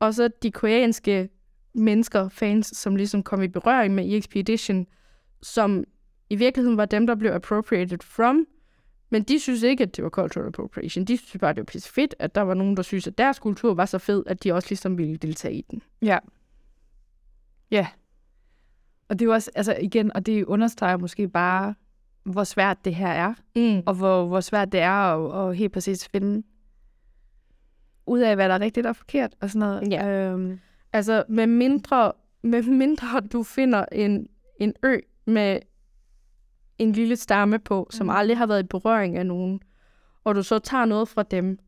[0.00, 1.28] og så de koreanske
[1.74, 4.86] mennesker, fans, som ligesom kom i berøring med EXP Edition,
[5.42, 5.84] som
[6.30, 8.46] i virkeligheden var dem, der blev appropriated from,
[9.10, 11.04] men de synes ikke, at det var cultural appropriation.
[11.04, 13.38] De synes bare, det var pisse fedt, at der var nogen, der synes, at deres
[13.38, 15.82] kultur var så fed, at de også ligesom ville deltage i den.
[16.02, 16.18] Ja.
[17.70, 17.86] Ja.
[19.08, 21.74] Og det er jo også, altså igen, og det understreger måske bare,
[22.24, 23.82] hvor svært det her er, Mm.
[23.86, 26.42] og hvor, hvor svært det er at, at helt præcis finde
[28.06, 29.92] ud af, hvad der er rigtigt og forkert, og sådan noget.
[29.92, 30.08] Ja.
[30.08, 30.60] Øhm,
[30.92, 34.26] Altså, med mindre, med mindre du finder en,
[34.60, 35.58] en ø med
[36.78, 38.16] en lille stamme på, som Mhm.
[38.16, 39.60] aldrig har været i berøring af nogen,
[40.24, 41.58] og du så tager noget fra dem,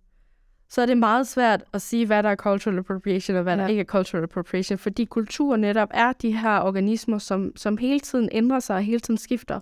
[0.68, 3.57] så er det meget svært at sige, hvad der er cultural appropriation, og hvad.
[3.57, 3.62] Ja.
[3.62, 8.01] der ikke er cultural appropriation, fordi kultur netop er de her organismer, som, som hele
[8.01, 9.61] tiden ændrer sig og hele tiden skifter.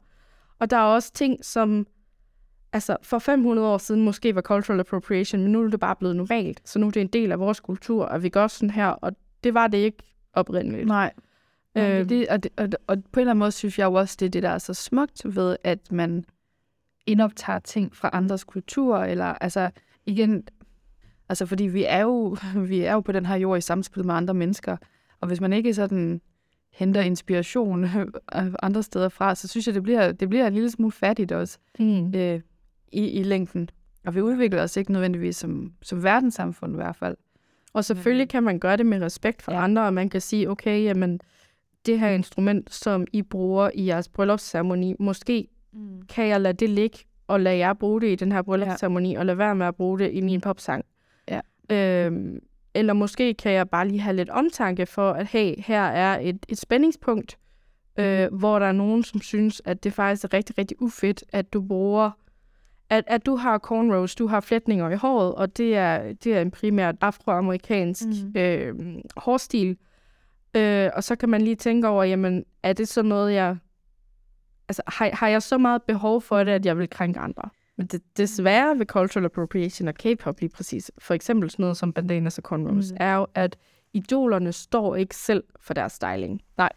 [0.58, 1.86] Og der er også ting, som
[2.72, 6.16] altså for 500 år siden måske var cultural appropriation, men nu er det bare blevet
[6.16, 6.60] normalt.
[6.64, 9.12] Så nu er det en del af vores kultur, at vi gør sådan her, og
[9.44, 9.98] det var det ikke
[10.32, 10.86] oprindeligt.
[10.86, 11.12] nej.
[11.76, 14.16] Øh, det, og, det, og, og på en eller anden måde synes jeg jo også,
[14.20, 16.24] det er det, der er så smukt ved, at man
[17.06, 19.70] indoptager ting fra andres kulturer, eller altså
[20.06, 20.44] igen,
[21.28, 22.36] altså fordi vi er jo,
[22.68, 24.76] vi er jo på den her jord i samspil med andre mennesker,
[25.20, 26.20] og hvis man ikke sådan
[26.72, 27.86] henter inspiration
[28.62, 31.58] andre steder fra, så synes jeg, det bliver, det bliver en lille smule fattigt også
[31.78, 32.14] Mm.
[32.14, 32.40] øh,
[32.92, 33.70] i, i længden.
[34.06, 37.16] Og vi udvikler os ikke nødvendigvis som, som verdenssamfund i hvert fald.
[37.72, 39.58] Og selvfølgelig kan man gøre det med respekt for Ja.
[39.58, 39.64] ja.
[39.64, 41.20] andre, og man kan sige, okay, jamen,
[41.86, 46.02] det her instrument, som I bruger i jeres bryllupsceremoni, måske Mm.
[46.08, 49.26] kan jeg lade det ligge, og lade jer bruge det i den her bryllupsceremoni, og
[49.26, 50.84] lade være med at bruge det i min popsang.
[51.28, 51.40] Ja.
[51.70, 52.38] Øhm,
[52.74, 56.46] eller måske kan jeg bare lige have lidt omtanke for, at hey, her er et,
[56.48, 57.38] et spændingspunkt,
[57.98, 61.52] øh, hvor der er nogen, som synes, at det faktisk er rigtig, rigtig ufedt, at
[61.52, 62.10] du bruger,
[62.90, 66.40] at, at du har cornrows, du har flætninger i håret, og det er, det er
[66.40, 68.40] en primært afroamerikansk mm.
[68.40, 69.76] øh, hårstil.
[70.56, 73.56] Øh, og så kan man lige tænke over, jamen, er det så noget, jeg...
[74.68, 77.48] Altså, har, har jeg så meget behov for det, at jeg vil krænke andre?
[77.76, 81.92] Men det, desværre ved cultural appropriation og K-pop lige præcis, for eksempel sådan noget som
[81.92, 82.96] bandanas og cornrows, mm.
[83.00, 83.56] er jo, at
[83.92, 86.40] idolerne står ikke selv for deres styling.
[86.56, 86.72] Nej.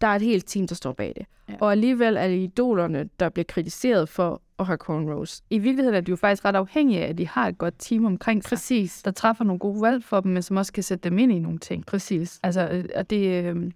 [0.00, 1.26] Der er et helt team, der står bag det.
[1.48, 1.54] Ja.
[1.60, 5.42] Og alligevel er det idolerne, der bliver kritiseret for at have cornrows.
[5.50, 8.04] I virkeligheden er de jo faktisk ret afhængige af, at de har et godt team
[8.04, 9.02] omkring sig, Præcis.
[9.02, 11.38] der træffer nogle gode valg for dem, men som også kan sætte dem ind i
[11.38, 11.86] nogle ting.
[11.86, 12.40] Præcis.
[12.42, 13.70] Altså, øh, og det, øh,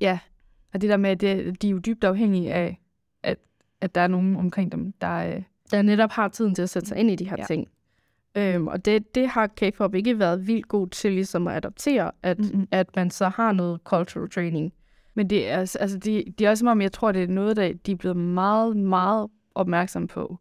[0.00, 0.18] ja,
[0.74, 2.80] og det der med, at det, de er jo dybt afhængige af,
[3.22, 3.38] at,
[3.80, 6.88] at der er nogen omkring dem, der, øh, der netop har tiden til at sætte
[6.88, 7.44] sig ind i de her Ja.
[7.44, 7.68] ting.
[8.36, 12.38] Øhm, og det, det har K-pop ikke været vildt god til ligesom at adoptere, at,
[12.38, 12.48] Mhm.
[12.48, 12.68] mm-hmm.
[12.70, 14.72] at man så har noget cultural training.
[15.14, 17.26] Men det er, altså- altså, de, de er også som om, jeg tror, det er
[17.28, 20.38] noget, der de er blevet meget, meget opmærksom på.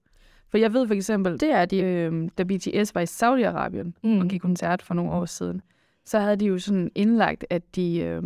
[0.49, 1.77] For jeg ved for eksempel, Det er de.
[1.79, 4.19] øh, da BTS var i Saudi-Arabien mm.
[4.19, 5.61] og gik koncert for nogle år siden,
[6.05, 8.23] så havde de jo sådan indlagt, at de, øh,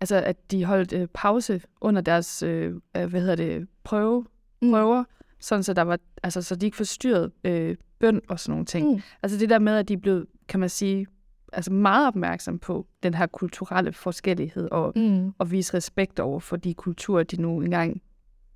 [0.00, 4.26] altså, at de holdt øh, pause under deres øh, øh, hvad hedder det, prøve,
[4.62, 4.70] Mm.
[4.70, 5.04] prøver,
[5.40, 8.92] sådan så, der var, altså, så de ikke forstyrrede øh, bøn og sådan nogle ting.
[8.92, 9.00] Mm.
[9.22, 11.06] Altså det der med, at de blev, kan man sige,
[11.54, 15.32] altså meget opmærksom på den her kulturelle forskellighed og Mm.
[15.38, 18.02] og vise respekt over for de kulturer, de nu engang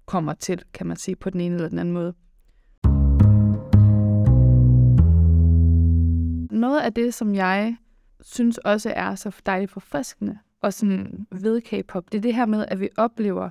[0.06, 2.14] kommer til, kan man sige, på den ene eller den anden måde.
[6.50, 7.76] Noget af det, som jeg
[8.20, 12.64] synes også er så dejligt forfriskende og sådan ved K-pop, det er det her med,
[12.68, 13.50] at vi oplever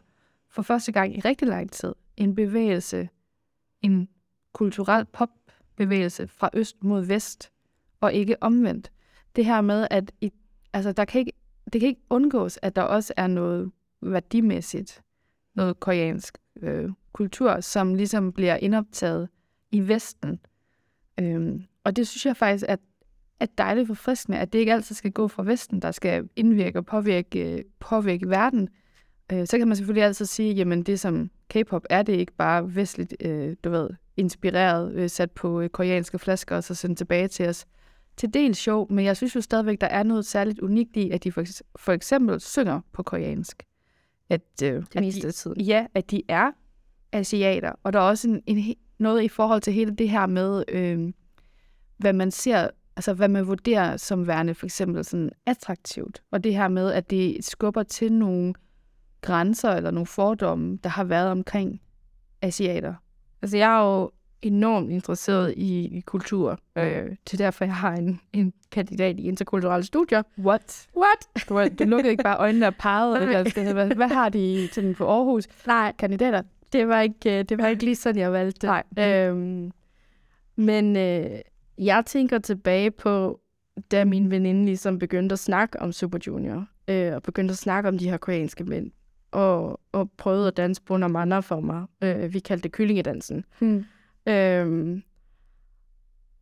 [0.49, 3.09] for første gang i rigtig lang tid en bevægelse,
[3.81, 4.09] en
[4.53, 7.51] kulturel popbevægelse fra øst mod vest,
[8.01, 8.91] og ikke omvendt.
[9.35, 10.31] Det her med, at i,
[10.73, 11.31] altså, der kan ikke,
[11.73, 13.71] det kan ikke undgås, at der også er noget
[14.01, 15.01] værdimæssigt,
[15.55, 19.29] noget koreansk øh, kultur, som ligesom bliver indoptaget
[19.71, 20.39] i Vesten.
[21.19, 22.75] Øhm, og det synes jeg faktisk er,
[23.39, 26.85] er dejligt forfriskende, at det ikke altid skal gå fra Vesten, der skal indvirke og
[26.85, 28.69] påvirke, påvirke verden.
[29.31, 32.75] Øh, så kan man selvfølgelig altid sige, jamen det som K-pop er det ikke bare
[32.75, 37.27] vestligt, øh, du ved, inspireret, øh, sat på øh, koreanske flasker og så sendt tilbage
[37.27, 37.65] til os.
[38.17, 41.23] Til dels sjov, men jeg synes jo stadigvæk, der er noget særligt unikt i, at
[41.23, 41.43] de for,
[41.75, 43.63] for eksempel synger på koreansk.
[44.29, 45.61] At, øh, Det at meste de, af tiden.
[45.61, 46.51] Ja, at de er
[47.11, 50.63] asiater, og der er også en, en, noget i forhold til hele det her med,
[50.67, 51.13] øh,
[51.97, 56.55] hvad man ser, altså hvad man vurderer som værende for eksempel sådan attraktivt, og det
[56.55, 58.53] her med, at det skubber til nogle
[59.21, 61.81] grænser eller nogle fordomme, der har været omkring
[62.41, 62.93] asiater.
[63.41, 64.11] Altså, jeg er jo
[64.41, 66.59] enormt interesseret i, i kultur.
[66.75, 66.83] Øh,
[67.33, 70.23] er derfor, jeg har en, en kandidat i interkulturelle studier.
[70.39, 70.87] What?
[70.97, 71.49] What?
[71.49, 74.95] Du, du lukkede ikke bare øjnene og pegede, eller hvad, hvad har de til den
[74.95, 75.47] på Aarhus?
[75.67, 76.41] Nej, Kandidater?
[76.73, 78.67] det var ikke, øh, det var ikke lige sådan, jeg valgte.
[78.67, 78.83] Nej.
[78.99, 79.71] Øhm,
[80.55, 81.39] men øh,
[81.77, 83.39] jeg tænker tilbage på,
[83.91, 87.89] da min veninde ligesom begyndte at snakke om Super Junior, øh, og begyndte at snakke
[87.89, 88.91] om de her koreanske mænd,
[89.31, 91.85] og, og prøvede at danse Manner for mig.
[92.01, 93.45] Øh, vi kaldte det kyllingedansen.
[93.59, 93.85] Hmm.
[94.27, 95.03] Øhm,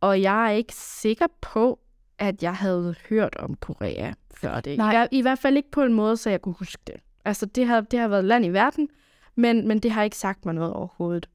[0.00, 1.80] og jeg er ikke sikker på,
[2.18, 4.70] at jeg havde hørt om Korea før det.
[4.72, 4.94] I, Nej.
[4.94, 6.94] hver- I hvert fald ikke på en måde, så jeg kunne huske det.
[7.24, 8.88] Altså, det har, det har været land i verden,
[9.34, 11.28] men, men det har ikke sagt mig noget overhovedet.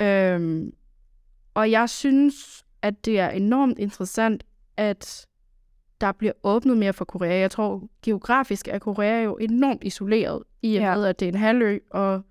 [0.00, 0.72] Øhm,
[1.54, 4.44] og jeg synes, at det er enormt interessant,
[4.76, 5.26] at
[6.00, 7.38] der bliver åbnet mere for Korea.
[7.40, 10.94] Jeg tror, geografisk er Korea jo enormt isoleret, i og Ja.
[10.94, 12.22] med, at det er en halvø, og,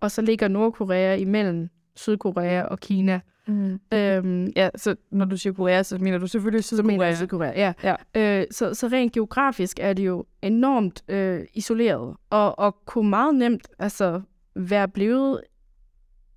[0.00, 3.20] og så ligger Nordkorea imellem Sydkorea og Kina.
[3.46, 3.80] Mm.
[3.94, 7.08] Øhm, Ja, så når du siger Korea, så mener du selvfølgelig så mener Sydkorea.
[7.08, 7.94] jeg Sydkorea, ja.
[8.14, 8.40] Ja.
[8.40, 13.34] Øh, så, så rent geografisk er det jo enormt øh, isoleret, og, og kunne meget
[13.34, 14.20] nemt altså,
[14.56, 15.40] være blevet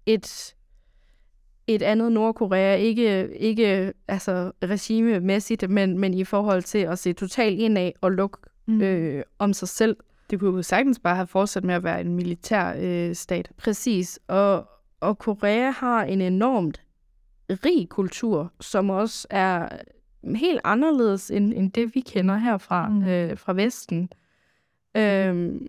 [0.06, 0.56] et,
[1.68, 7.60] et andet Nordkorea, ikke, ikke altså, regimemæssigt, men, men i forhold til at se totalt
[7.60, 8.38] indad og lukke
[8.68, 8.82] Mm.
[8.82, 9.98] øh, om sig selv.
[10.30, 13.52] Det kunne jo sagtens bare have fortsat med at være en militær øh, stat.
[13.58, 14.68] Præcis, og,
[15.00, 16.82] og Korea har en enormt
[17.50, 19.70] rig kultur, som også er
[20.36, 22.96] helt anderledes end, end det, vi kender herfra Mm.
[22.96, 23.08] mm.
[23.08, 24.10] øh, fra Vesten.
[24.98, 25.68] Øhm,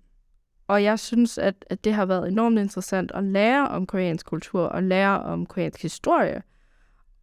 [0.68, 4.62] og jeg synes, at, at det har været enormt interessant at lære om koreansk kultur
[4.62, 6.42] og lære om koreansk historie.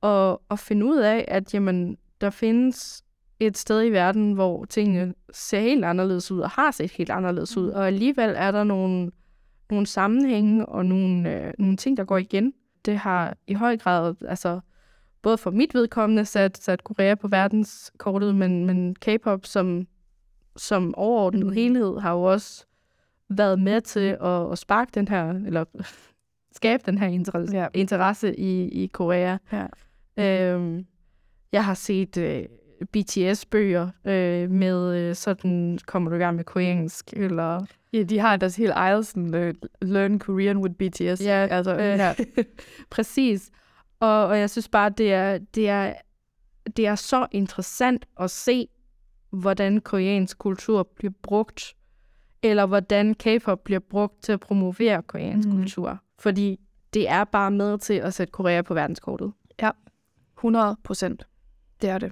[0.02, 3.04] Og, og finde ud af, at jamen, der findes
[3.40, 7.58] et sted i verden, hvor tingene ser helt anderledes ud og har set helt anderledes
[7.58, 7.70] ud.
[7.70, 9.12] Og alligevel er der nogle,
[9.74, 12.54] nogle sammenhænge og nogle, øh, nogle ting, der går igen.
[12.86, 14.60] Det har i høj grad, altså
[15.22, 19.88] både for mit vedkommende, sat, sat Korea på verdenskortet, men, men K-pop som,
[20.58, 21.54] som overordnet Mm.
[21.54, 22.66] helhed har jo også
[23.30, 25.66] været med til at, at sparke den her, eller
[26.60, 27.68] skabe den her interesse, ja.
[27.74, 29.38] interesse i, i Korea.
[29.52, 29.66] Ja.
[30.18, 30.86] Øhm,
[31.52, 32.46] jeg har set øh,
[32.92, 37.66] BTS-bøger øh, med øh, sådan, kommer du i gang med koreansk, eller...
[37.94, 41.26] Ja, de har deres helt eget sådan, uh, Learn Korean with BTS.
[41.26, 42.14] Ja, altså, øh, ja.
[42.92, 43.50] Præcis.
[44.00, 45.94] Og, og jeg synes bare, det er, det, er,
[46.78, 48.68] det er så interessant at se,
[49.30, 51.74] hvordan koreansk kultur bliver brugt,
[52.44, 55.56] eller hvordan K-pop bliver brugt til at promovere koreansk mm.
[55.56, 56.00] kultur.
[56.20, 56.60] Fordi
[56.94, 59.34] det er bare med til at sætte Korea på verdenskortet.
[60.44, 61.28] 100 procent.
[61.82, 62.12] Det er det.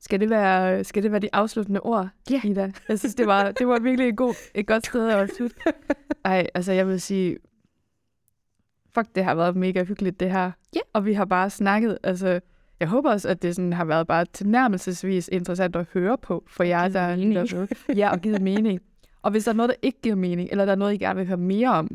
[0.00, 2.40] Skal det være, skal det være de afsluttende ord, Ja.
[2.44, 2.72] Ida?
[2.88, 5.56] Jeg synes, det var, det var virkelig et, god, et godt sted at slutte.
[6.24, 7.36] Ej, altså jeg vil sige,
[8.94, 10.50] fuck, det har været mega hyggeligt, det her.
[10.74, 10.80] Ja.
[10.92, 12.40] Og vi har bare snakket, altså,
[12.80, 16.64] jeg håber også, at det sådan har været bare tilnærmelsesvis interessant at høre på for
[16.64, 17.14] jer, der er.
[17.96, 18.80] Ja, og givet mening.
[19.22, 21.16] Og hvis der er noget, der ikke giver mening, eller der er noget, I gerne
[21.16, 21.88] vil høre mere om,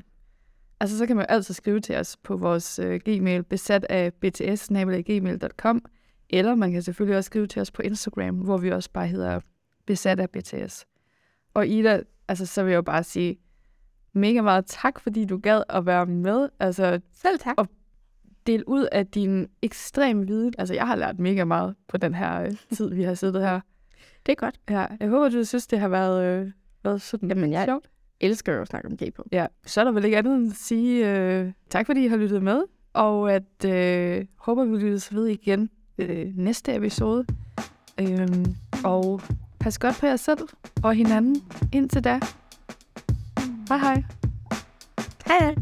[0.79, 4.67] altså så kan man altid skrive til os på vores uh, gmail, besat af bts
[5.05, 5.85] gmail.com,
[6.30, 9.39] eller man kan selvfølgelig også skrive til os på Instagram, hvor vi også bare hedder
[9.86, 10.86] besat af BTS.
[11.53, 13.38] Og Ida, altså så vil jeg jo bare sige
[14.13, 16.49] mega meget tak, fordi du gad at være med.
[16.59, 17.55] Altså Selv tak.
[17.57, 17.67] Og
[18.47, 20.53] del ud af din ekstrem viden.
[20.57, 23.59] Altså jeg har lært mega meget på den her øh, tid, vi har siddet her.
[24.26, 24.59] Det er godt.
[24.69, 26.51] Ja, jeg håber, du synes, det har været, øh,
[26.84, 27.89] været sådan Jamen, jeg sjovt.
[28.19, 29.26] elsker jo at snakke om K-pop.
[29.32, 32.17] Ja, så er der vel ikke andet end at sige øh, tak, fordi I har
[32.17, 32.63] lyttet med,
[32.93, 37.25] og at øh, håber, vi lyttes ved igen øh, næste episode.
[37.99, 38.45] Øh,
[38.83, 39.21] og
[39.59, 40.39] pas godt på jer selv
[40.83, 42.19] og hinanden indtil da.
[43.69, 44.03] Hej hej.
[45.27, 45.55] Hej hej.